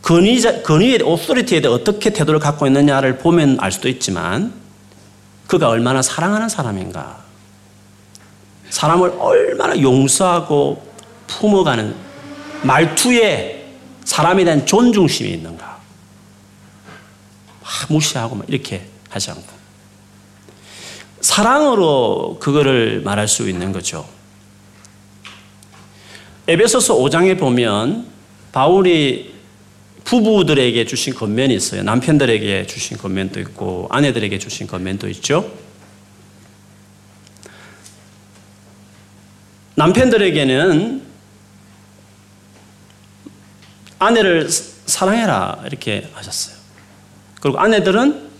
[0.09, 4.55] 권위자, 권위의 오소리티에 대해 어떻게 태도를 갖고 있느냐를 보면 알 수도 있지만
[5.47, 7.19] 그가 얼마나 사랑하는 사람인가.
[8.71, 10.83] 사람을 얼마나 용서하고
[11.27, 11.95] 품어가는
[12.63, 13.67] 말투에
[14.05, 15.79] 사람에 대한 존중심이 있는가.
[17.63, 19.59] 막 무시하고 막 이렇게 하지 않고.
[21.21, 24.09] 사랑으로 그거를 말할 수 있는 거죠.
[26.47, 28.07] 에베소서 5장에 보면
[28.53, 29.38] 바울이
[30.09, 31.83] 부부들에게 주신 권면이 있어요.
[31.83, 35.53] 남편들에게 주신 권면도 있고 아내들에게 주신 권면도 있죠.
[39.75, 41.03] 남편들에게는
[43.99, 46.57] 아내를 사랑해라 이렇게 하셨어요.
[47.43, 48.31] 그리고 아내들은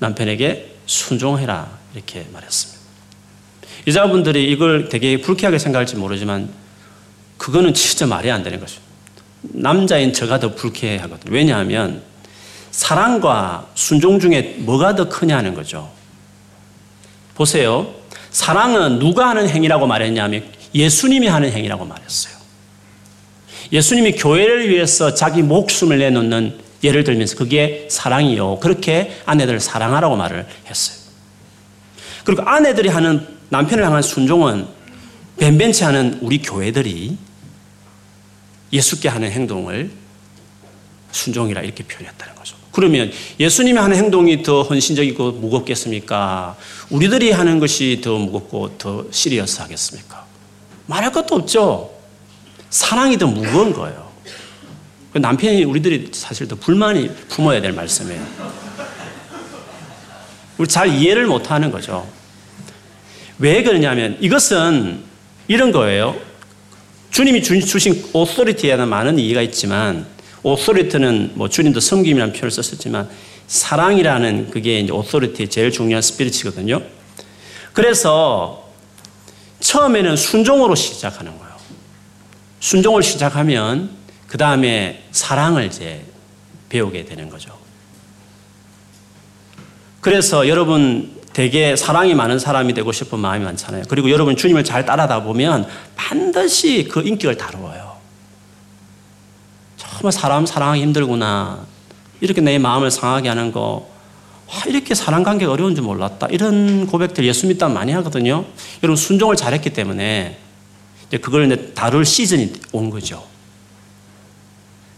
[0.00, 2.82] 남편에게 순종해라 이렇게 말했습니다.
[3.86, 6.52] 여자분들이 이걸 되게 불쾌하게 생각할지 모르지만
[7.38, 8.83] 그거는 진짜 말이 안 되는 것이죠.
[9.52, 11.32] 남자인 저가 더 불쾌하거든요.
[11.32, 12.02] 왜냐하면
[12.70, 15.90] 사랑과 순종 중에 뭐가 더 크냐는 거죠.
[17.34, 17.94] 보세요.
[18.30, 22.34] 사랑은 누가 하는 행위라고 말했냐면 예수님이 하는 행위라고 말했어요.
[23.72, 28.58] 예수님이 교회를 위해서 자기 목숨을 내놓는 예를 들면서 그게 사랑이요.
[28.60, 30.98] 그렇게 아내들을 사랑하라고 말을 했어요.
[32.24, 34.66] 그리고 아내들이 하는 남편을 향한 순종은
[35.38, 37.16] 벤벤치 하는 우리 교회들이
[38.72, 39.90] 예수께 하는 행동을
[41.12, 42.56] 순종이라 이렇게 표현했다는 거죠.
[42.72, 46.56] 그러면 예수님이 하는 행동이 더 헌신적이고 무겁겠습니까?
[46.90, 50.26] 우리들이 하는 것이 더 무겁고 더 시리어스 하겠습니까?
[50.86, 51.90] 말할 것도 없죠.
[52.70, 54.12] 사랑이 더 무거운 거예요.
[55.12, 58.26] 그 남편이 우리들이 사실 더 불만이 품어야 될 말씀이에요.
[60.58, 62.08] 우리 잘 이해를 못 하는 거죠.
[63.38, 65.04] 왜 그러냐면 이것은
[65.46, 66.16] 이런 거예요.
[67.14, 70.04] 주님이 주신 오소리티에는 많은 이해가 있지만
[70.42, 73.08] 오소리티는 뭐 주님도 섬김이라는 표현을 썼었지만
[73.46, 76.82] 사랑이라는 그게 이제 오소리티의 제일 중요한 스피릿이거든요.
[77.72, 78.68] 그래서
[79.60, 81.54] 처음에는 순종으로 시작하는 거예요.
[82.58, 83.90] 순종을 시작하면
[84.26, 86.04] 그 다음에 사랑을 이제
[86.68, 87.56] 배우게 되는 거죠.
[90.00, 93.82] 그래서 여러분 되게 사랑이 많은 사람이 되고 싶은 마음이 많잖아요.
[93.88, 95.66] 그리고 여러분 주님을 잘 따라다 보면
[95.96, 97.96] 반드시 그 인격을 다루어요.
[99.76, 101.66] 정말 사람 사랑하기 힘들구나.
[102.20, 103.90] 이렇게 내 마음을 상하게 하는 거.
[104.46, 106.28] 와, 이렇게 사람 관계가 어려운 줄 몰랐다.
[106.30, 108.44] 이런 고백들 예수 믿다 많이 하거든요.
[108.84, 110.38] 여러분 순종을 잘했기 때문에
[111.08, 113.26] 이제 그걸 이제 다룰 시즌이 온 거죠.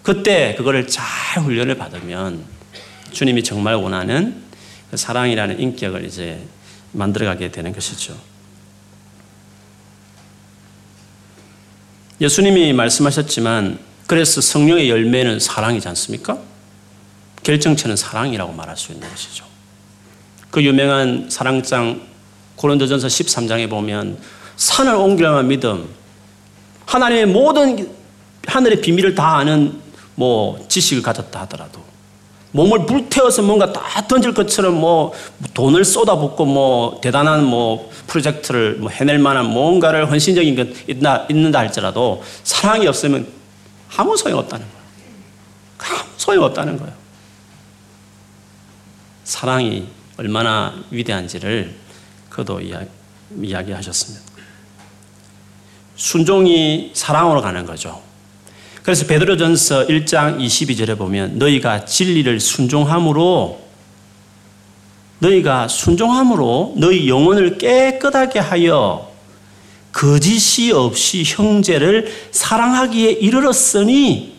[0.02, 2.44] 그때 그거를 잘 훈련을 받으면
[3.10, 4.45] 주님이 정말 원하는
[4.96, 6.40] 그 사랑이라는 인격을 이제
[6.92, 8.16] 만들어가게 되는 것이죠.
[12.18, 16.38] 예수님이 말씀하셨지만 그래서 성령의 열매는 사랑이지 않습니까?
[17.42, 19.44] 결정체는 사랑이라고 말할 수 있는 것이죠.
[20.50, 22.00] 그 유명한 사랑장
[22.56, 24.18] 고린도전서 13장에 보면
[24.56, 25.90] 산을 옮기려면 믿음,
[26.86, 27.94] 하나님의 모든
[28.46, 29.78] 하늘의 비밀을 다 아는
[30.14, 31.84] 뭐 지식을 가졌다 하더라도
[32.52, 35.12] 몸을 불태워서 뭔가 다 던질 것처럼 뭐
[35.52, 42.22] 돈을 쏟아붓고 뭐 대단한 뭐 프로젝트를 뭐 해낼 만한 뭔가를 헌신적인 것 있나, 있는다 할지라도
[42.44, 43.26] 사랑이 없으면
[43.96, 45.98] 아무 소용 없다는 거예요.
[45.98, 46.94] 아무 소용 없다는 거예요.
[49.24, 51.74] 사랑이 얼마나 위대한지를
[52.30, 54.24] 그도 이야기, 하셨습니다
[55.96, 58.05] 순종이 사랑으로 가는 거죠.
[58.86, 63.60] 그래서 베드로전서 1장 22절에 보면 너희가 진리를 순종함으로
[65.18, 69.10] 너희가 순종함으로 너희 영혼을 깨끗하게 하여
[69.90, 74.36] 거짓이 없이 형제를 사랑하기에 이르렀으니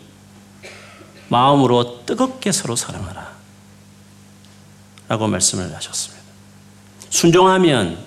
[1.28, 3.28] 마음으로 뜨겁게 서로 사랑하라.
[5.08, 6.24] 라고 말씀을 하셨습니다.
[7.10, 7.98] 순종하면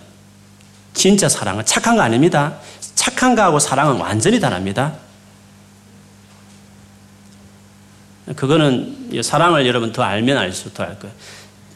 [0.95, 2.57] 진짜 사랑은 착한 거 아닙니다.
[2.95, 4.95] 착한 거하고 사랑은 완전히 다릅니다.
[8.35, 11.15] 그거는 사랑을 여러분 더 알면 알수록 더알 거예요.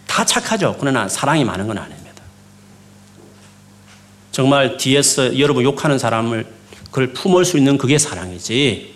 [0.08, 0.78] 다 착하죠.
[0.80, 2.24] 그러나 사랑이 많은 건 아닙니다.
[4.32, 6.46] 정말 뒤에서 여러분 욕하는 사람을
[6.86, 8.96] 그걸 품을 수 있는 그게 사랑이지.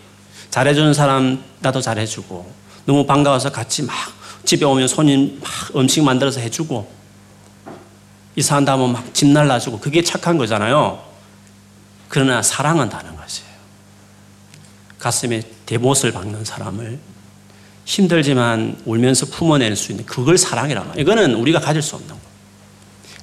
[0.50, 2.52] 잘해주는 사람 나도 잘해주고
[2.86, 3.96] 너무 반가워서 같이 막
[4.46, 6.90] 집에 오면 손님 막 음식 만들어서 해주고
[8.36, 11.04] 이사한다 하면 막집 날라주고 그게 착한 거잖아요.
[12.08, 13.50] 그러나 사랑은 다른 것이에요.
[14.98, 17.00] 가슴에 대못을 박는 사람을
[17.90, 20.38] 힘들지만 울면서 품어낼 수 있는 그걸
[20.86, 20.94] 말이에요.
[20.96, 22.20] 이거는 우리가 가질 수 없는 거.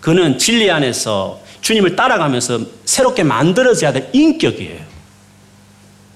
[0.00, 4.84] 그는 진리 안에서 주님을 따라가면서 새롭게 만들어져야 될 인격이에요.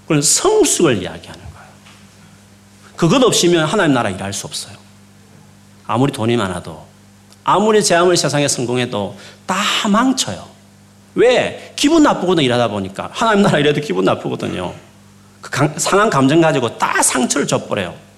[0.02, 1.68] 그건 성숙을 이야기하는 거예요.
[2.96, 4.76] 그것 없이면 하나님 나라 일할 수 없어요.
[5.86, 6.84] 아무리 돈이 많아도
[7.44, 9.56] 아무리 제 아무리 세상에 성공해도 다
[9.88, 10.44] 망쳐요.
[11.14, 11.72] 왜?
[11.76, 14.74] 기분 나쁘거든 일하다 보니까 하나님 나라 일해도 기분 나쁘거든요.
[15.40, 18.09] 그 강, 상한 감정 가지고 다 상처를 줘버려요.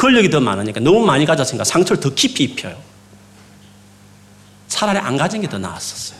[0.00, 2.74] 권력이 더 많으니까 너무 많이 가졌으니까 상처를 더 깊이 입혀요.
[4.66, 6.18] 차라리 안 가진 게 더 나았었어요.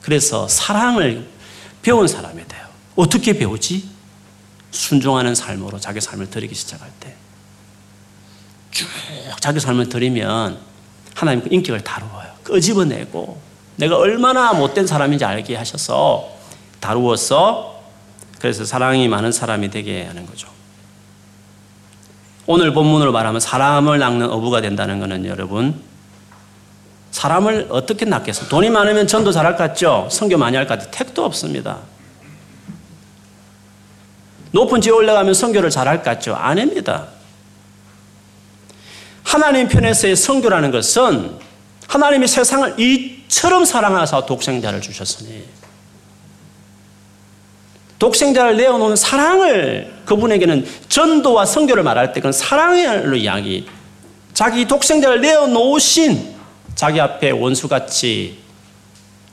[0.00, 1.28] 그래서 사랑을
[1.82, 2.66] 배운 사람이 돼요.
[2.96, 3.90] 어떻게 배우지?
[4.70, 7.14] 순종하는 삶으로 자기 삶을 드리기 시작할 때.
[8.70, 8.88] 쭉
[9.40, 10.58] 자기 삶을 드리면
[11.14, 12.32] 하나님 그 인격을 다루어요.
[12.42, 13.38] 끄집어내고
[13.76, 16.30] 내가 얼마나 못된 사람인지 알게 하셔서
[16.80, 17.82] 다루어서
[18.38, 20.59] 그래서 사랑이 많은 사람이 되게 하는 거죠.
[22.50, 25.80] 오늘 본문으로 말하면 사람을 낚는 어부가 된다는 것은 여러분
[27.12, 28.48] 사람을 어떻게 낚겠어?
[28.48, 30.08] 돈이 많으면 전도 잘할 것 같죠?
[30.10, 30.90] 성교 많이 할 것 같죠?
[30.90, 31.78] 택도 없습니다.
[34.50, 36.34] 높은 지에 올라가면 성교를 잘할 것 같죠?
[36.34, 37.06] 아닙니다.
[39.22, 41.38] 하나님 편에서의 성교라는 것은
[41.86, 45.44] 하나님이 세상을 이처럼 사랑하사 독생자를 주셨으니
[48.00, 53.68] 독생자를 내어놓은 사랑을 그분에게는 전도와 성교를 말할 때 그건 사랑으로 이야기
[54.34, 56.34] 자기 독생자를 내어놓으신
[56.74, 58.38] 자기 앞에 원수같이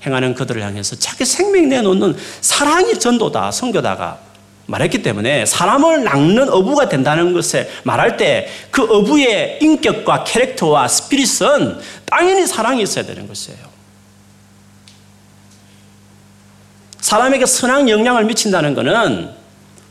[0.05, 4.19] 행하는 그들을 향해서 자기 생명 내놓는 사랑이 전도다, 성교다가
[4.67, 12.45] 말했기 때문에 사람을 낚는 어부가 된다는 것을 말할 때 그 어부의 인격과 캐릭터와 스피릿은 당연히
[12.45, 13.76] 사랑이 있어야 되는 것이에요.
[17.07, 19.33] 사람에게 선한 영향을 미친다는 것은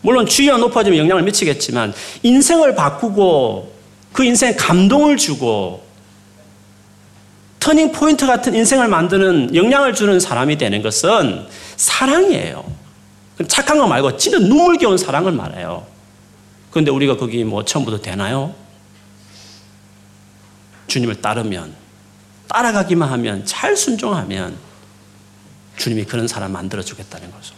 [0.02, 3.72] 물론 주의가 높아지면 영향을 미치겠지만 인생을 바꾸고
[4.12, 5.82] 그 인생에 감동을 주고
[7.58, 12.62] 터닝 포인트 같은 인생을 만드는 영향을 주는 사람이 되는 것은 사랑이에요.
[13.48, 15.86] 착한 거 말고 진짜 눈물겨운 사랑을 말해요.
[16.70, 18.54] 그런데 우리가 거기 뭐 처음부터 되나요?
[20.86, 21.74] 주님을 따르면,
[22.48, 24.56] 따라가기만 하면, 잘 순종하면
[25.76, 27.54] 주님이 그런 사람 만들어 주겠다는 거죠.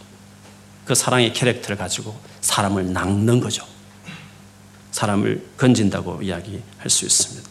[0.85, 3.63] 그 사랑의 캐릭터를 가지고 사람을 낚는 거죠.
[4.91, 7.49] 사람을 건진다고 이야기할 수 있습니다.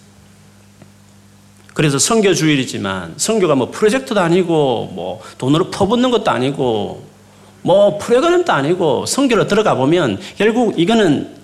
[1.75, 7.07] 그래서 성교 주일이지만 성교가 뭐 프로젝트도 아니고 뭐 돈으로 퍼붓는 것도 아니고
[7.63, 11.37] 뭐 프로그램도 아니고 성교로 들어가 보면 결국 이거는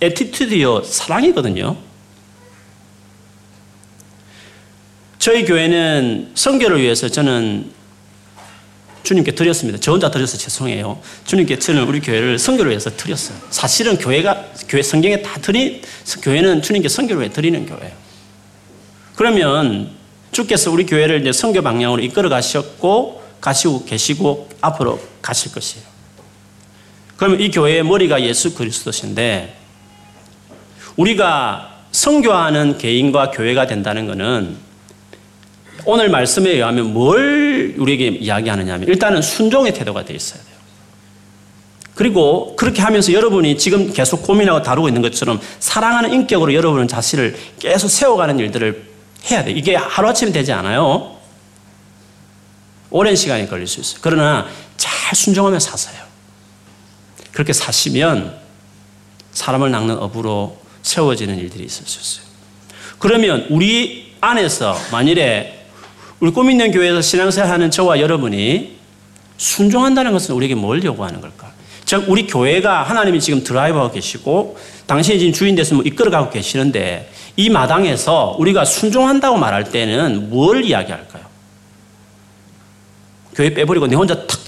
[0.00, 1.76] 에티튜드요 사랑이거든요.
[5.18, 7.70] 저희 교회는 성교를 위해서 저는
[9.08, 9.78] 주님께 드렸습니다.
[9.80, 11.00] 저 혼자 드려서 죄송해요.
[11.24, 13.38] 주님께 저는 우리 교회를 성교를 위해서 드렸어요.
[13.48, 15.80] 사실은 교회가 교회 성경에 다 드리
[16.20, 17.94] 교회는 주님께 성교를 위해 드리는 교회예요.
[19.16, 19.88] 그러면
[20.30, 25.86] 주께서 우리 교회를 이제 성교 방향으로 이끌어 가셨고 가시고 계시고 앞으로 가실 것이에요.
[27.16, 29.56] 그러면 이 교회의 머리가 예수 그리스도신데
[30.96, 34.68] 우리가 성교하는 개인과 교회가 된다는 것은
[35.86, 40.58] 오늘 말씀에 의하면 뭘 우리에게 이야기하느냐 하면 일단은 순종의 태도가 되어 있어야 돼요.
[41.94, 47.88] 그리고 그렇게 하면서 여러분이 지금 계속 고민하고 다루고 있는 것처럼 사랑하는 인격으로 여러분은 자신을 계속
[47.88, 48.88] 세워가는 일들을
[49.30, 49.50] 해야 돼.
[49.50, 51.16] 이게 하루아침에 되지 않아요.
[52.90, 53.98] 오랜 시간이 걸릴 수 있어요.
[54.00, 56.00] 그러나 잘 순종하며 사세요.
[57.32, 58.38] 그렇게 사시면
[59.32, 62.28] 사람을 낚는 업으로 세워지는 일들이 있을 수 있어요.
[62.98, 65.57] 그러면 우리 안에서 만일에
[66.20, 68.76] 우리 꿈 있는 교회에서 신앙생활 하는 저와 여러분이
[69.36, 71.52] 순종한다는 것은 우리에게 뭘 요구하는 걸까?
[71.84, 78.36] 즉, 우리 교회가 하나님이 지금 드라이버하고 계시고 당신이 지금 주인 됐으면 이끌어가고 계시는데 이 마당에서
[78.38, 81.22] 우리가 순종한다고 말할 때는 뭘 이야기할까요?
[83.34, 84.40] 교회 빼버리고 내 혼자 탁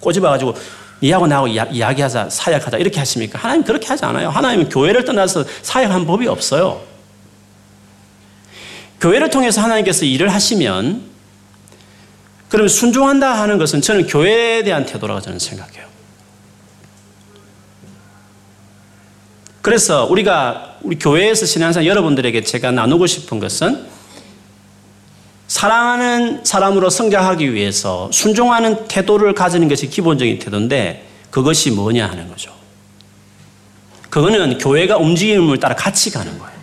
[0.00, 0.54] 꼬집어가지고
[1.02, 3.38] 니하고 나하고 이야기하자, 사역하자 이렇게 하십니까?
[3.38, 4.28] 하나님 그렇게 하지 않아요.
[4.28, 6.95] 하나님은 교회를 떠나서 사역한 법이 없어요.
[9.00, 11.02] 교회를 통해서 하나님께서 일을 하시면
[12.48, 15.86] 그러면 순종한다 하는 것은 저는 교회에 대한 태도라고 저는 생각해요.
[19.62, 23.86] 그래서 우리가 우리 교회에서 신앙생 여러분들에게 제가 나누고 싶은 것은
[25.48, 32.52] 사랑하는 사람으로 성장하기 위해서 순종하는 태도를 가지는 것이 기본적인 태도인데 그것이 뭐냐 하는 거죠.
[34.08, 36.55] 그거는 교회가 움직임을 따라 같이 가는 거예요.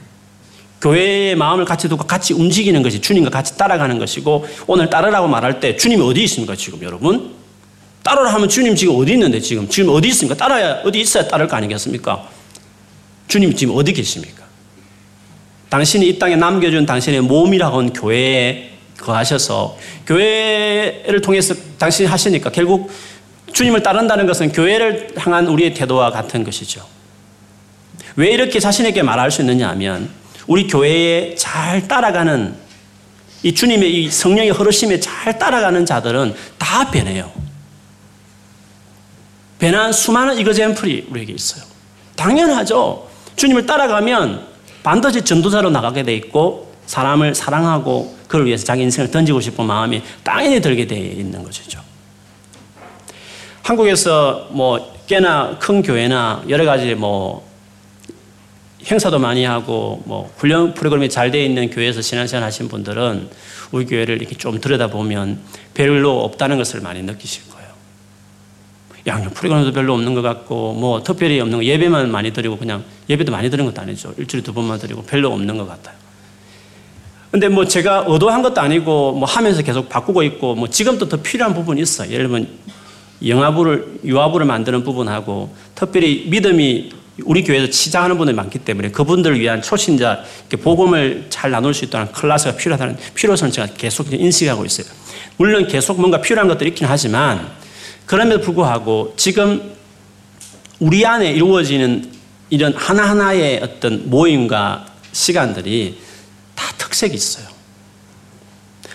[0.83, 5.77] 교회의 마음을 같이 두고 같이 움직이는 것이 주님과 같이 따라가는 것이고 오늘 따르라고 말할 때
[5.77, 7.31] 주님이 어디 있습니까 지금 여러분?
[8.03, 10.35] 따르라 하면 주님 지금 어디 있는데 지금 지금 어디 있습니까?
[10.35, 12.27] 따라야 어디 있어야 따를 거 아니겠습니까?
[13.29, 14.43] 주님 지금 어디 계십니까?
[15.69, 22.91] 당신이 이 땅에 남겨준 당신의 몸이라고 한 교회에 거하셔서 교회를 통해서 당신이 하시니까 결국
[23.53, 26.85] 주님을 따른다는 것은 교회를 향한 우리의 태도와 같은 것이죠.
[28.17, 32.55] 왜 이렇게 자신에게 말할 수 있느냐 하면 우리 교회에 잘 따라가는
[33.43, 37.31] 이 주님의 이 성령의 흐르심에 잘 따라가는 자들은 다 변해요.
[39.59, 41.63] 변한 수많은 이거젠플이 우리에게 있어요.
[42.15, 43.09] 당연하죠.
[43.35, 44.47] 주님을 따라가면
[44.83, 50.59] 반드시 전도자로 나가게 돼 있고 사람을 사랑하고 그를 위해서 자기 인생을 던지고 싶은 마음이 당연히
[50.59, 51.79] 들게 돼 있는 것이죠.
[53.61, 57.47] 한국에서 뭐 꽤나 큰 교회나 여러 가지 뭐
[58.85, 63.29] 행사도 많이 하고 뭐 훈련 프로그램이 잘 되어 있는 교회에서 신앙생활 하신 분들은
[63.71, 65.39] 우리 교회를 이렇게 좀 들여다보면
[65.73, 67.69] 별로 없다는 것을 많이 느끼실 거예요.
[69.07, 73.31] 양육 프로그램도 별로 없는 것 같고 뭐 특별히 없는 거 예배만 많이 드리고 그냥 예배도
[73.31, 74.13] 많이 드는 것도 아니죠.
[74.17, 75.95] 일주일에 두 번만 드리고 별로 없는 것 같아요.
[77.31, 81.53] 근데 뭐 제가 의도한 것도 아니고 뭐 하면서 계속 바꾸고 있고 뭐 지금도 더 필요한
[81.55, 82.11] 부분이 있어요.
[82.11, 82.47] 예를 들면
[83.25, 86.91] 영화부를 유아부를 만드는 부분하고 특별히 믿음이
[87.25, 90.23] 우리 교회에서 치장하는 분들이 많기 때문에 그분들을 위한 초신자
[90.61, 94.87] 복음을 잘 나눌 수 있다는 클래스가 필요하다는 필요성을 제가 계속 인식하고 있어요.
[95.37, 97.51] 물론 계속 뭔가 필요한 것들이 있긴 하지만
[98.05, 99.73] 그럼에도 불구하고 지금
[100.79, 102.11] 우리 안에 이루어지는
[102.49, 105.99] 이런 하나하나의 어떤 모임과 시간들이
[106.55, 107.45] 다 특색이 있어요.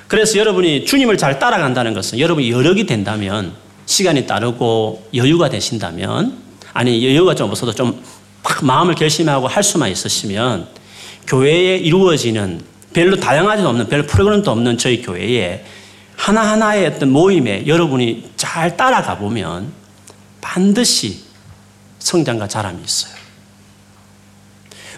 [0.08, 3.52] 그래서 여러분이 주님을 잘 따라간다는 것은 여러분이 여력이 된다면
[3.86, 8.02] 시간이 따르고 여유가 되신다면 아니 여유가 좀 없어도 좀
[8.62, 10.68] 마음을 결심하고 할 수만 있으시면
[11.26, 12.62] 교회에 이루어지는
[12.92, 15.64] 별로 다양하지도 없는 별 프로그램도 없는 저희 교회에
[16.16, 19.72] 하나하나의 어떤 모임에 여러분이 잘 따라가 보면
[20.40, 21.24] 반드시
[21.98, 23.12] 성장과 자람이 있어요.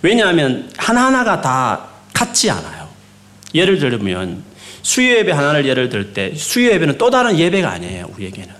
[0.02, 2.88] 왜냐하면 하나하나가 다 같지 않아요.
[3.54, 4.44] 예를 들면
[4.82, 8.06] 수요 예배 하나를 예를 들 때 수요 예배는 또 다른 예배가 아니에요.
[8.14, 8.59] 우리에게는.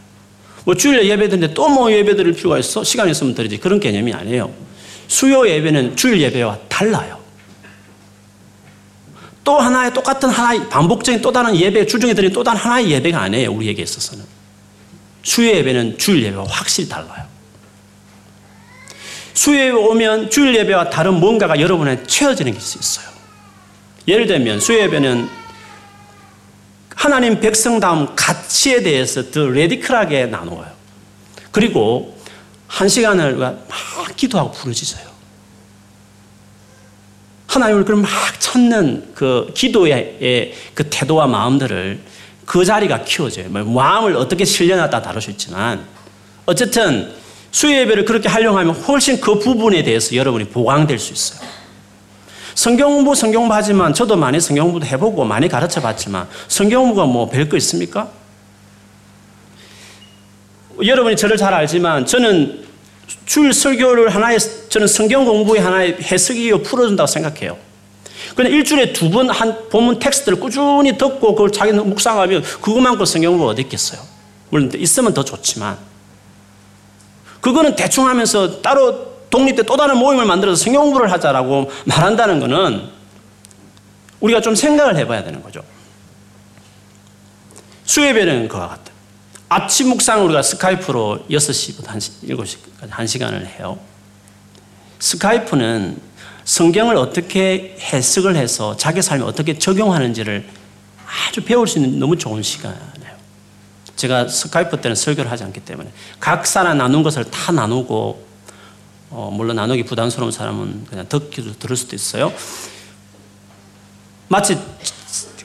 [0.64, 2.84] 뭐 주일에 예배 드는데 또 뭐 예배 드릴 필요가 있어?
[2.84, 3.58] 시간 있으면 드리지.
[3.58, 4.52] 그런 개념이 아니에요.
[5.08, 7.18] 수요 예배는 주일 예배와 달라요.
[9.42, 13.50] 또 하나의 똑같은 하나의 반복적인 또 다른 예배, 주중에 드린 또 다른 하나의 예배가 아니에요.
[13.52, 14.24] 우리에게 있어서는.
[15.22, 17.24] 수요 예배는 주일 예배와 확실히 달라요.
[19.34, 23.06] 수요 예배 오면 주일 예배와 다른 뭔가가 여러분에 채워지는 게 있어요.
[24.06, 25.28] 예를 들면 수요 예배는
[27.00, 30.66] 하나님 백성다움 가치에 대해서 더 레디컬하게 나누어요.
[31.50, 32.14] 그리고
[32.66, 33.66] 한 시간을 막
[34.16, 35.08] 기도하고 부르짖어요.
[37.46, 42.00] 하나님을 그럼 막 찾는 그 기도의 그 태도와 마음들을
[42.44, 43.48] 그 자리가 키워져요.
[43.48, 45.86] 뭐 마음을 어떻게 실려놨다 다룰 수 있지만
[46.44, 47.14] 어쨌든
[47.50, 51.48] 수요 예배를 그렇게 하려면 훨씬 그 부분에 대해서 여러분이 보강될 수 있어요.
[52.54, 57.06] 성경 공부 성경 공부 하지만 저도 많이 성경 공부도 해보고 많이 가르쳐 봤지만 성경 공부가
[57.06, 58.08] 뭐 별 거 있습니까?
[60.84, 62.64] 여러분이 저를 잘 알지만 저는
[63.26, 64.38] 주일 설교를 하나의
[64.68, 67.56] 저는 성경 공부의 하나의 해석이요 풀어준다고 생각해요.
[68.34, 73.48] 그런데 일주일에 두 번 한 본문 텍스트를 꾸준히 듣고 그걸 자기는 묵상하면 그것만큼 성경 공부
[73.48, 74.00] 어디 있겠어요?
[74.50, 75.76] 물론 있으면 더 좋지만
[77.40, 82.88] 그거는 대충 하면서 따로 독립대 또 다른 모임을 만들어서 성경 공부를 하자라고 말한다는 것은
[84.20, 85.62] 우리가 좀 생각을 해봐야 되는 거죠.
[87.84, 88.92] 수예배는 그와 같다.
[89.48, 93.78] 아침 묵상 우리가 스카이프로 6시부터 7시까지 1시간을 해요.
[94.98, 96.00] 스카이프는
[96.44, 100.46] 성경을 어떻게 해석을 해서 자기 삶에 어떻게 적용하는지를
[101.28, 102.80] 아주 배울 수 있는 너무 좋은 시간이에요.
[103.96, 108.29] 제가 스카이프 때는 설교를 하지 않기 때문에 각 사람 나눈 것을 다 나누고
[109.10, 112.32] 어, 물론 나누기 부담스러운 사람은 그냥 듣기도 들을 수도 있어요.
[114.28, 114.56] 마치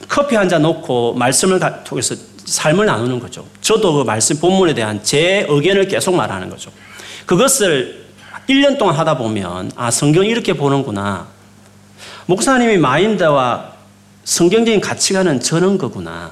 [0.08, 2.14] 커피 한 잔 놓고 말씀을 통해서
[2.44, 3.44] 삶을 나누는 거죠.
[3.60, 6.70] 저도 그 말씀 본문에 대한 제 의견을 계속 말하는 거죠.
[7.26, 8.06] 그것을
[8.48, 11.26] 1년 동안 하다 보면 아 성경 이렇게 보는구나.
[12.26, 13.72] 목사님이 마인드와
[14.22, 16.30] 성경적인 가치관은 저런 거구나.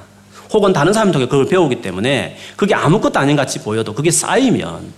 [0.53, 4.93] 혹은 다른 사람이 통해 그걸 배우기 때문에 그게 아무것도 아닌 같이 보여도 그게 쌓이면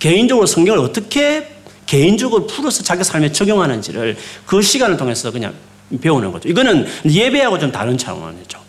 [0.00, 1.57] 개인적으로 성경을 어떻게
[1.88, 4.14] 개인적으로 풀어서 자기 삶에 적용하는지를
[4.44, 5.54] 그 시간을 통해서 그냥
[6.02, 6.46] 배우는 거죠.
[6.46, 8.60] 이거는 예배하고 좀 다른 차원이죠.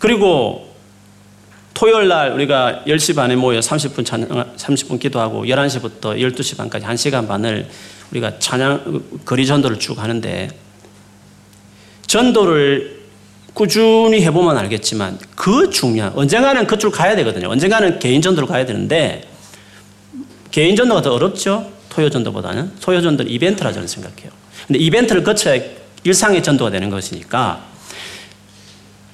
[0.00, 0.74] 그리고
[1.72, 7.68] 토요일 날 우리가 10시 반에 모여 30분 찬 30분 기도하고 11시부터 12시 반까지 1시간 반을
[8.10, 10.50] 우리가 찬양 거리 전도를 쭉 하는데
[12.08, 13.02] 전도를
[13.54, 17.48] 꾸준히 해보면 알겠지만 그 중요한 언젠가는 그쪽 가야 되거든요.
[17.48, 19.30] 언젠가는 개인 전도를 가야 되는데
[20.50, 21.70] 개인 전도가 더 어렵죠.
[21.88, 22.72] 토요 전도보다는.
[22.80, 24.30] 토요 전도는 이벤트라 저는 생각해요.
[24.66, 25.60] 근데 이벤트를 거쳐야
[26.04, 27.64] 일상의 전도가 되는 것이니까.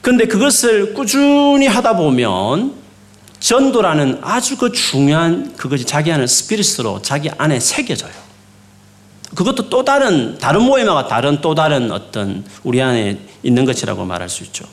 [0.01, 2.75] 근데 그것을 꾸준히 하다 보면
[3.41, 8.13] 전도라는 아주 그 중요한 그것이 자기 안에 스피릿으로 자기 안에 새겨져요.
[9.35, 14.45] 그것도 또 다른 다른 모임과 다른 또 다른 어떤 우리 안에 있는 것이라고 말할 수
[14.45, 14.65] 있죠.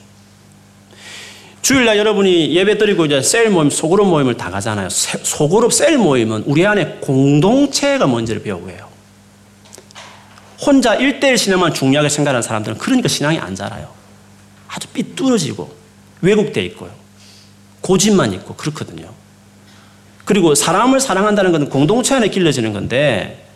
[1.63, 4.89] 주일날 여러분이 예배 드리고 이제 셀 모임, 소그룹 모임을 다 가잖아요.
[4.89, 8.89] 소그룹 셀 모임은 우리 안에 공동체가 뭔지를 배우고 해요.
[10.61, 13.87] 혼자 일대일 신앙만 중요하게 생각하는 사람들은 그러니까 신앙이 안 자라요.
[14.67, 15.73] 아주 삐뚤어지고
[16.21, 16.91] 왜곡돼 있고요.
[17.79, 19.09] 고집만 있고 그렇거든요.
[20.25, 23.47] 그리고 사람을 사랑한다는 것은 공동체 안에 길러지는 건데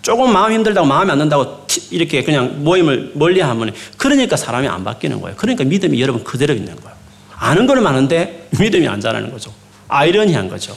[0.00, 5.20] 조금 마음 힘들다고 마음에 안 든다고 이렇게 그냥 모임을 멀리 하면 그러니까 사람이 안 바뀌는
[5.20, 5.36] 거예요.
[5.36, 6.97] 그러니까 믿음이 여러분 그대로 있는 거예요.
[7.38, 9.52] 아는 걸 많은데 믿음이 안 자라는 거죠.
[9.88, 10.76] 아이러니한 거죠.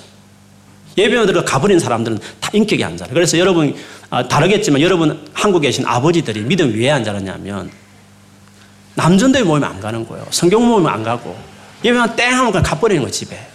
[0.97, 3.13] 예배만 들어 가버린 사람들은 다 인격이 안 자라.
[3.13, 3.75] 그래서 여러분
[4.09, 7.71] 아, 다르겠지만 여러분 한국에 계신 아버지들이 믿음 왜 안 자랐냐면
[8.95, 10.25] 남전도에 모이면 안 가는 거예요.
[10.31, 11.35] 성경 모이면 안 가고
[11.83, 13.47] 예배만 땡 하면 그냥 가버리는 거예요 집에.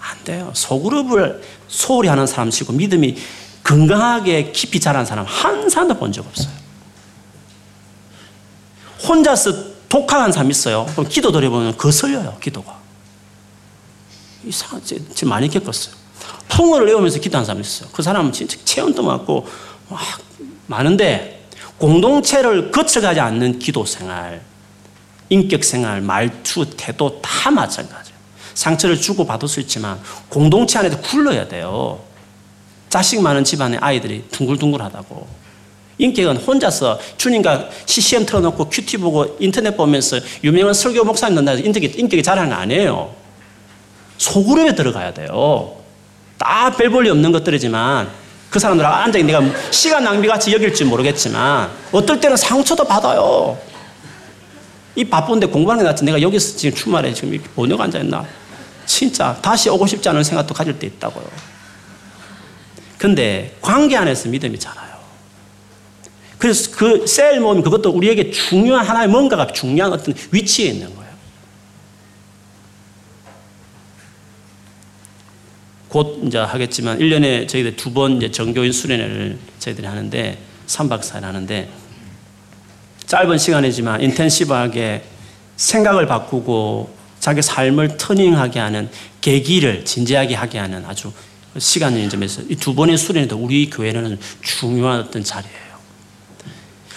[0.00, 0.50] 안 돼요.
[0.54, 3.16] 소그룹을 소홀히 하는 사람 치고 믿음이
[3.64, 6.54] 건강하게 깊이 자란 사람 한 사람도 본 적 없어요.
[9.06, 10.84] 혼자서 독학한 사람 있어요.
[10.92, 12.76] 그럼 기도 드려보면 거슬려요, 기도가.
[14.44, 15.94] 이상한, 지금 많이 겪었어요.
[16.48, 17.88] 풍어를 외우면서 기도한 사람 있어요.
[17.92, 19.46] 그 사람은 진짜 체온도 많고,
[19.88, 20.00] 막
[20.66, 24.42] 많은데, 공동체를 거쳐가지 않는 기도 생활,
[25.30, 28.16] 인격 생활, 말투, 태도 다 마찬가지예요.
[28.52, 32.00] 상처를 주고 받을 수 있지만, 공동체 안에서 굴러야 돼요.
[32.90, 35.45] 자식 많은 집안의 아이들이 둥글둥글하다고.
[35.98, 42.22] 인격은 혼자서 주님과 CCM 틀어놓고 큐티 보고 인터넷 보면서 유명한 설교 목사님 만나서 인격이, 인격이
[42.22, 43.14] 자라는 거 아니에요.
[44.18, 45.76] 소그룹에 들어가야 돼요.
[46.38, 48.08] 다 별 볼일 없는 것들이지만
[48.50, 53.58] 그 사람들하고 앉아 내가 시간 낭비같이 여길지 모르겠지만 어떨 때는 상처도 받아요.
[54.94, 56.04] 이 바쁜데 공부하는 게 낫지.
[56.04, 58.24] 내가 여기서 지금 주말에 지금 이렇게 번역 앉아있나.
[58.86, 61.26] 진짜 다시 오고 싶지 않은 생각도 가질 때 있다고요.
[62.98, 64.85] 근데 관계 안에서 믿음이 자라요.
[66.38, 71.06] 그래서 그셀 모임 그것도 우리에게 중요한 하나의 뭔가가 중요한 어떤 위치에 있는 거예요.
[75.88, 81.70] 곧 이제 하겠지만 1년에 저희들 두 번 이제 정교인 수련회를 저희들이 하는데 3박 4일 하는데
[83.06, 85.04] 짧은 시간이지만 인텐시브하게
[85.56, 91.12] 생각을 바꾸고 자기 삶을 터닝하게 하는 계기를 진지하게 하게 하는 아주
[91.56, 95.65] 시간인 점에서 이 두 번의 수련회도 우리 교회는 중요한 어떤 자리예요.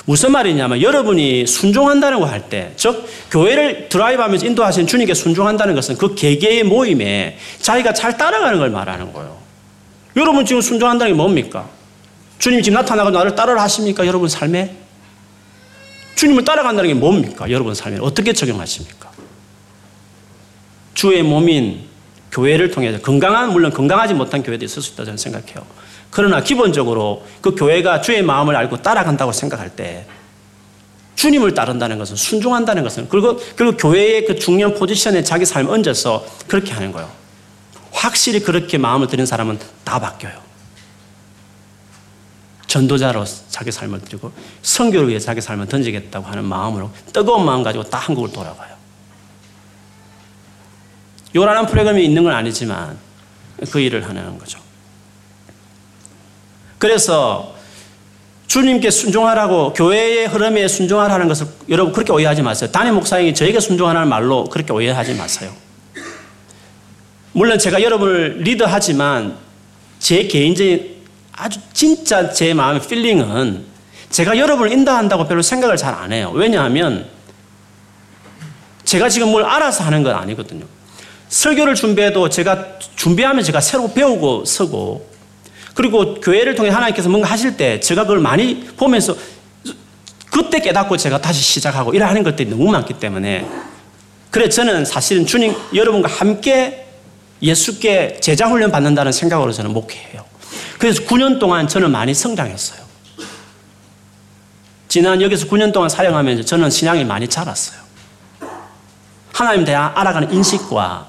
[0.10, 6.16] 무슨 말이냐면 여러분이 순종한다는 거 할 때, 즉 교회를 드라이브하면서 인도하신 주님께 순종한다는 것은 그
[6.16, 9.38] 개개의 모임에 자기가 잘 따라가는 걸 말하는 거예요.
[10.16, 11.70] 여러분 지금 순종한다는 게 뭡니까?
[12.40, 14.08] 주님 지금 나타나고 나를 따르라 하십니까?
[14.08, 14.76] 여러분 삶에?
[16.16, 17.52] 주님을 따라간다는 게 뭡니까?
[17.52, 19.12] 여러분 삶에 어떻게 적용하십니까?
[20.96, 21.82] 주의 몸인
[22.32, 25.64] 교회를 통해서 건강한 물론 건강하지 못한 교회도 있을 수 있다 저는 생각해요.
[26.12, 30.06] 그러나 기본적으로 그 교회가 주의 마음을 알고 따라간다고 생각할 때
[31.16, 36.72] 주님을 따른다는 것은 순종한다는 것은 그리고 그리고 교회의 그 중요한 포지션에 자기 삶을 얹어서 그렇게
[36.72, 37.10] 하는 거예요.
[37.92, 40.50] 확실히 그렇게 마음을 들인 사람은 다 바뀌어요.
[42.68, 44.32] 전도자로 자기 삶을 드리고
[44.62, 48.76] 성교를 위해 자기 삶을 던지겠다고 하는 마음으로 뜨거운 마음 가지고 다 한국을 돌아가요.
[51.36, 52.98] 요란한 프로그램이 있는 건 아니지만
[53.72, 54.60] 그 일을 하는 거죠.
[56.80, 57.54] 그래서
[58.48, 62.72] 주님께 순종하라고 교회의 흐름에 순종하라는 것을 여러분 그렇게 오해하지 마세요.
[62.72, 65.52] 단임 목사님이 저에게 순종하라는 말로 그렇게 오해하지 마세요.
[67.34, 69.38] 물론 제가 여러분을 리드하지만
[70.00, 70.96] 제 개인적인
[71.34, 73.66] 아주 진짜 제 마음의 필링은
[74.10, 76.32] 제가 여러분을 인도한다고 별로 생각을 잘 안 해요.
[76.34, 77.08] 왜냐하면
[78.84, 80.66] 제가 지금 뭘 알아서 하는 건 아니거든요.
[81.28, 85.09] 설교를 준비해도 제가 준비하면 제가 새로 배우고 서고
[85.80, 89.16] 그리고 교회를 통해 하나님께서 뭔가 하실 때 제가 그걸 많이 보면서
[90.30, 93.48] 그때 깨닫고 제가 다시 시작하고 이래 하는 것들이 너무 많기 때문에
[94.30, 96.86] 그래 저는 사실은 주님 여러분과 함께
[97.42, 100.26] 예수께 제자 훈련 받는다는 생각으로 저는 목회해요.
[100.80, 102.82] 그래서 9년 동안 저는 많이 성장했어요.
[104.90, 107.80] 지난 여기서 9년 동안 사용하면서 저는 신앙이 많이 자랐어요.
[109.32, 111.08] 하나님 대하 알아가는 인식과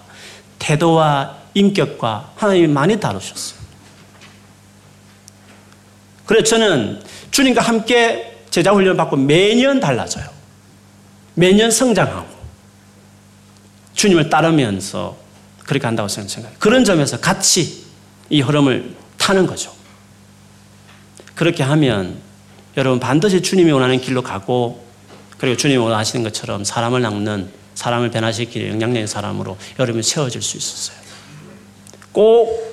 [0.61, 3.60] 태도와 인격과 하나님이 많이 다루셨어요.
[6.31, 7.03] 그래서 저는
[7.33, 10.25] 주님과 함께 제자 훈련 받고 매년 달라져요.
[11.35, 12.29] 매년 성장하고
[13.95, 15.17] 주님을 따르면서
[15.65, 16.57] 그렇게 한다고 생각해요.
[16.61, 17.85] 그런 점에서 같이
[18.29, 19.75] 이 흐름을 타는 거죠.
[21.35, 22.21] 그렇게 하면
[22.77, 24.87] 여러분 반드시 주님이 원하는 길로 가고
[25.37, 30.97] 그리고 주님이 원하시는 것처럼 사람을 낚는 사람을 변화시키는 영향력의 사람으로 여러분이 세워질 수 있었어요.
[32.13, 32.70] 꼭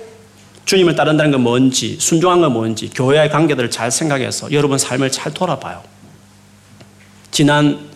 [0.67, 5.81] 주님을 따른다는 건 뭔지, 순종한 건 뭔지, 교회의 관계들을 잘 생각해서 여러분 삶을 잘 돌아봐요.
[7.31, 7.87] 지난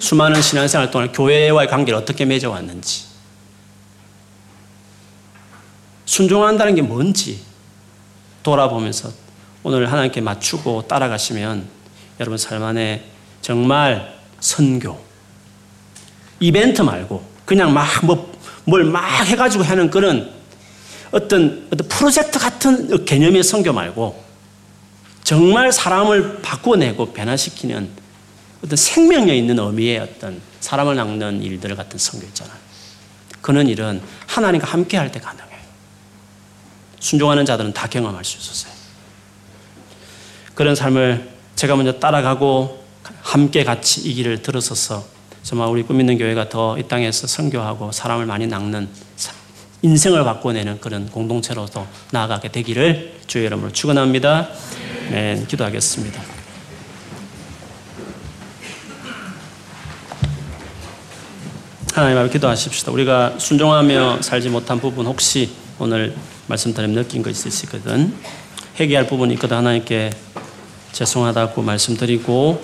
[0.00, 3.04] 수많은 신앙생활 동안 교회와의 관계를 어떻게 맺어왔는지,
[6.06, 7.40] 순종한다는 게 뭔지
[8.42, 9.10] 돌아보면서
[9.62, 11.68] 오늘 하나님께 맞추고 따라가시면
[12.18, 13.04] 여러분 삶 안에
[13.42, 14.98] 정말 선교,
[16.40, 18.32] 이벤트 말고 그냥 막 뭐,
[18.64, 20.37] 뭘 막 해가지고 하는 그런
[21.10, 24.24] 어떤, 어떤 프로젝트 같은 개념의 선교 말고
[25.24, 27.88] 정말 사람을 바꿔내고 변화시키는
[28.64, 32.56] 어떤 생명력 있는 의미의 어떤 사람을 낚는 일들 같은 선교 있잖아요.
[33.40, 35.58] 그런 일은 하나님과 함께 할 때 가능해요.
[37.00, 38.72] 순종하는 자들은 다 경험할 수 있었어요.
[40.54, 42.84] 그런 삶을 제가 먼저 따라가고
[43.22, 45.06] 함께 같이 이 길을 들어서서
[45.42, 48.88] 정말 우리 꿈 있는 교회가 더 이 땅에서 선교하고 사람을 많이 낚는
[49.82, 54.48] 인생을 바꿔내는 그런 공동체로서 나아가게 되기를 주의 이름으로 축원합니다.
[55.10, 56.20] 네, 기도하겠습니다.
[61.94, 62.92] 하나님 앞에 기도하십시다.
[62.92, 66.14] 우리가 순종하며 살지 못한 부분 혹시 오늘
[66.46, 68.14] 말씀 드리면 느낀 거 있으시거든.
[68.78, 70.10] 회개할 부분이 있거든 하나님께
[70.92, 72.62] 죄송하다고 말씀드리고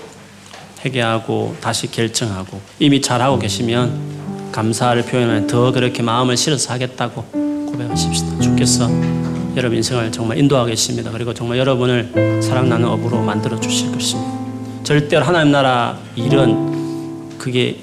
[0.85, 4.14] 회개하고 다시 결정하고 이미 잘하고 계시면
[4.55, 7.25] 감사를 표현하면 더 그렇게 마음을 실어서 하겠다고
[7.73, 8.39] 고백하십시다.
[8.41, 8.89] 주께서
[9.57, 11.11] 여러분 인생을 정말 인도하고 계십니다.
[11.11, 14.33] 그리고 정말 여러분을 사랑 나는 업으로 만들어 주실 것입니다.
[14.85, 17.79] 절대로 하나님 나라 일은 그게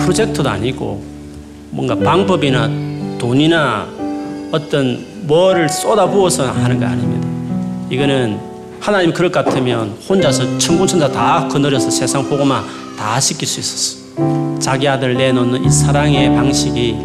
[0.00, 1.00] 프로젝트도 아니고
[1.70, 2.66] 뭔가 방법이나
[3.18, 3.86] 돈이나
[4.50, 7.28] 어떤 뭐를 쏟아부어서 하는 거 아닙니다.
[7.88, 8.40] 이거는
[8.80, 12.64] 하나님 그럴 것 같으면 혼자서 천군천사 다 거느려서 세상 보고만
[12.98, 13.99] 다 시킬 수 있었어.
[14.58, 16.96] 자기 아들 내놓는 이 사랑의 방식이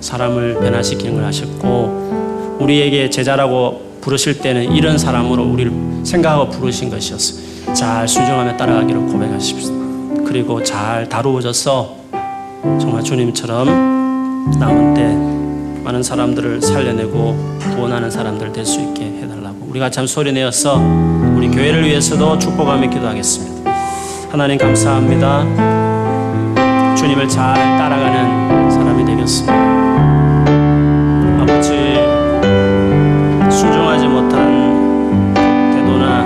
[0.00, 5.72] 사람을 변화시키는 걸 하셨고 우리에게 제자라고 부르실 때는 이런 사람으로 우리를
[6.04, 7.74] 생각하고 부르신 것이었어.
[7.74, 10.24] 잘 순종하며 따라가기를 고백하십시오.
[10.26, 11.96] 그리고 잘 다루어져서
[12.80, 13.66] 정말 주님처럼
[14.58, 17.36] 남은 때 많은 사람들을 살려내고
[17.74, 20.80] 구원하는 사람들 될 수 있게 해달라고 우리가 참 소리 내어서
[21.36, 23.72] 우리 교회를 위해서도 축복하며 기도하겠습니다.
[24.30, 25.71] 하나님 감사합니다.
[27.02, 29.52] 주님을 잘 따라가는 사람이 되겠습니다.
[31.40, 31.96] 아버지
[33.50, 35.34] 순종하지 못한
[35.74, 36.22] 태도나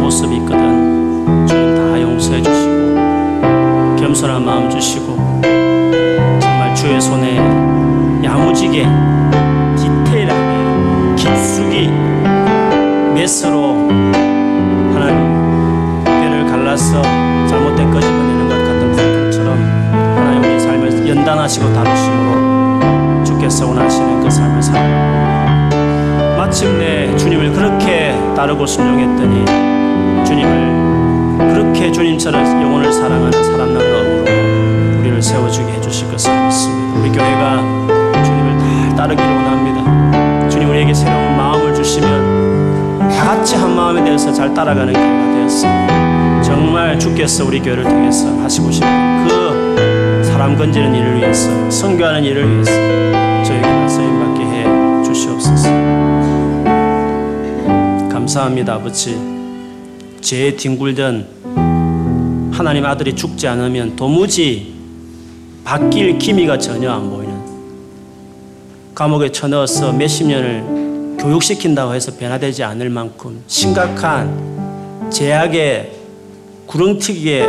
[0.00, 2.96] 모습이 있거든 주님 다 용서해 주시고
[3.96, 5.14] 겸손한 마음 주시고
[6.40, 7.36] 정말 주의 손에
[8.24, 8.88] 야무지게
[9.76, 11.92] 디테일하게 깊숙이
[13.14, 13.88] 메스로
[14.94, 17.17] 하나님 뼈를 갈라서
[21.48, 29.46] 연단하시고 다루심으로 주께서 원하시는 그 삶을 살아 마침내 주님을 그렇게 따르고 순종했더니
[30.26, 37.00] 주님을 그렇게 주님처럼 영혼을 사랑하는 사람 나는 업으로 우리를 세워주게 해주실 것을 믿습니다.
[37.00, 37.62] 우리 교회가
[38.24, 40.48] 주님을 잘 따르기를 원합니다.
[40.50, 46.42] 주님 우리에게 새로운 마음을 주시면 다 같이 한 마음에 대해서 잘 따라가는 교회가 되었습니다.
[46.42, 49.47] 정말 주께서 우리 교회를 통해서 하시고 싶은 그
[50.38, 52.70] 사람 건지는 일을 위해서 선교하는 일을 위해서
[53.42, 55.68] 저에게 쓰임받게 해 주시옵소서.
[58.08, 59.18] 감사합니다 아버지.
[60.20, 64.74] 죄에 뒹굴던 하나님 아들이 죽지 않으면 도무지
[65.64, 67.34] 바뀔 기미가 전혀 안 보이는
[68.94, 75.94] 감옥에 쳐넣어서 몇십 년을 교육시킨다고 해서 변화되지 않을 만큼 심각한 제약의
[76.66, 77.44] 구렁텅이에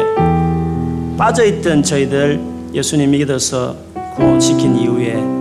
[1.20, 3.76] 빠져있던 저희들 예수님 믿어서
[4.16, 5.40] 구원시킨 이후에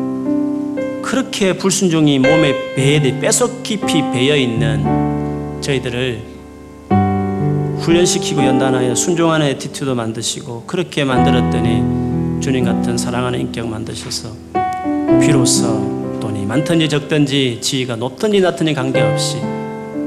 [1.02, 6.22] 그렇게 불순종이 몸에 배에 뼛속 깊이 배어 있는 저희들을
[7.80, 14.30] 훈련시키고 연단하여 순종하는 attitude 만드시고 그렇게 만들었더니 주님 같은 사랑하는 인격 만드셔서
[15.20, 19.38] 비로소 돈이 많든지 적든지 지위가 높든지 낮든지 관계없이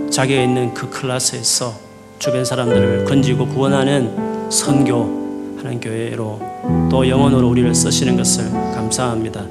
[0.09, 1.73] 자기가 있는 그 클래스에서
[2.19, 6.50] 주변 사람들을 건지고 구원하는 선교 하는 교회로
[6.89, 9.45] 또 영원으로 우리를 쓰시는 것을 감사합니다.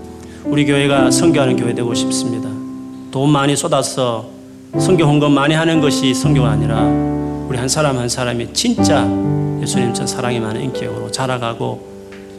[0.44, 2.48] 우리 교회가 선교하는 교회 되고 싶습니다.
[3.10, 4.28] 돈 많이 쏟아서
[4.78, 6.82] 선교 헌금 많이 하는 것이 선교가 아니라
[7.48, 9.08] 우리 한 사람 한 사람이 진짜
[9.60, 11.88] 예수님처럼 사랑이 많은 인격으로 자라가고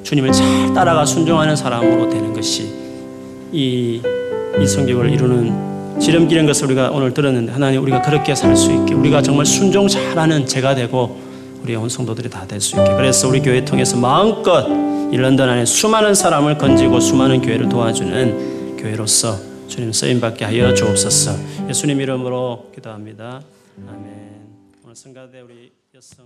[0.04, 2.74] 주님을 잘 따라가 순종하는 사람으로 되는 것이
[3.52, 4.02] 이,
[4.62, 9.22] 이 성경을 이루는 지름길인 것을 우리가 오늘 들었는데 하나님 우리가 그렇게 살 수 있게 우리가
[9.22, 11.20] 정말 순종 잘하는 제가 되고
[11.64, 12.96] 우리 온 성도들이 다 될 수 있게.
[12.96, 14.66] 그래서 우리 교회 통해서 마음껏
[15.12, 19.38] 이 런던 안에 수많은 사람을 건지고 수많은 교회를 도와주는 교회로서
[19.68, 21.32] 주님 쓰임받게 하여 주옵소서.
[21.70, 23.42] 예수님 이름으로 기도합니다.
[23.88, 24.48] 아멘.
[24.84, 26.26] 오늘 성가대 우리 여성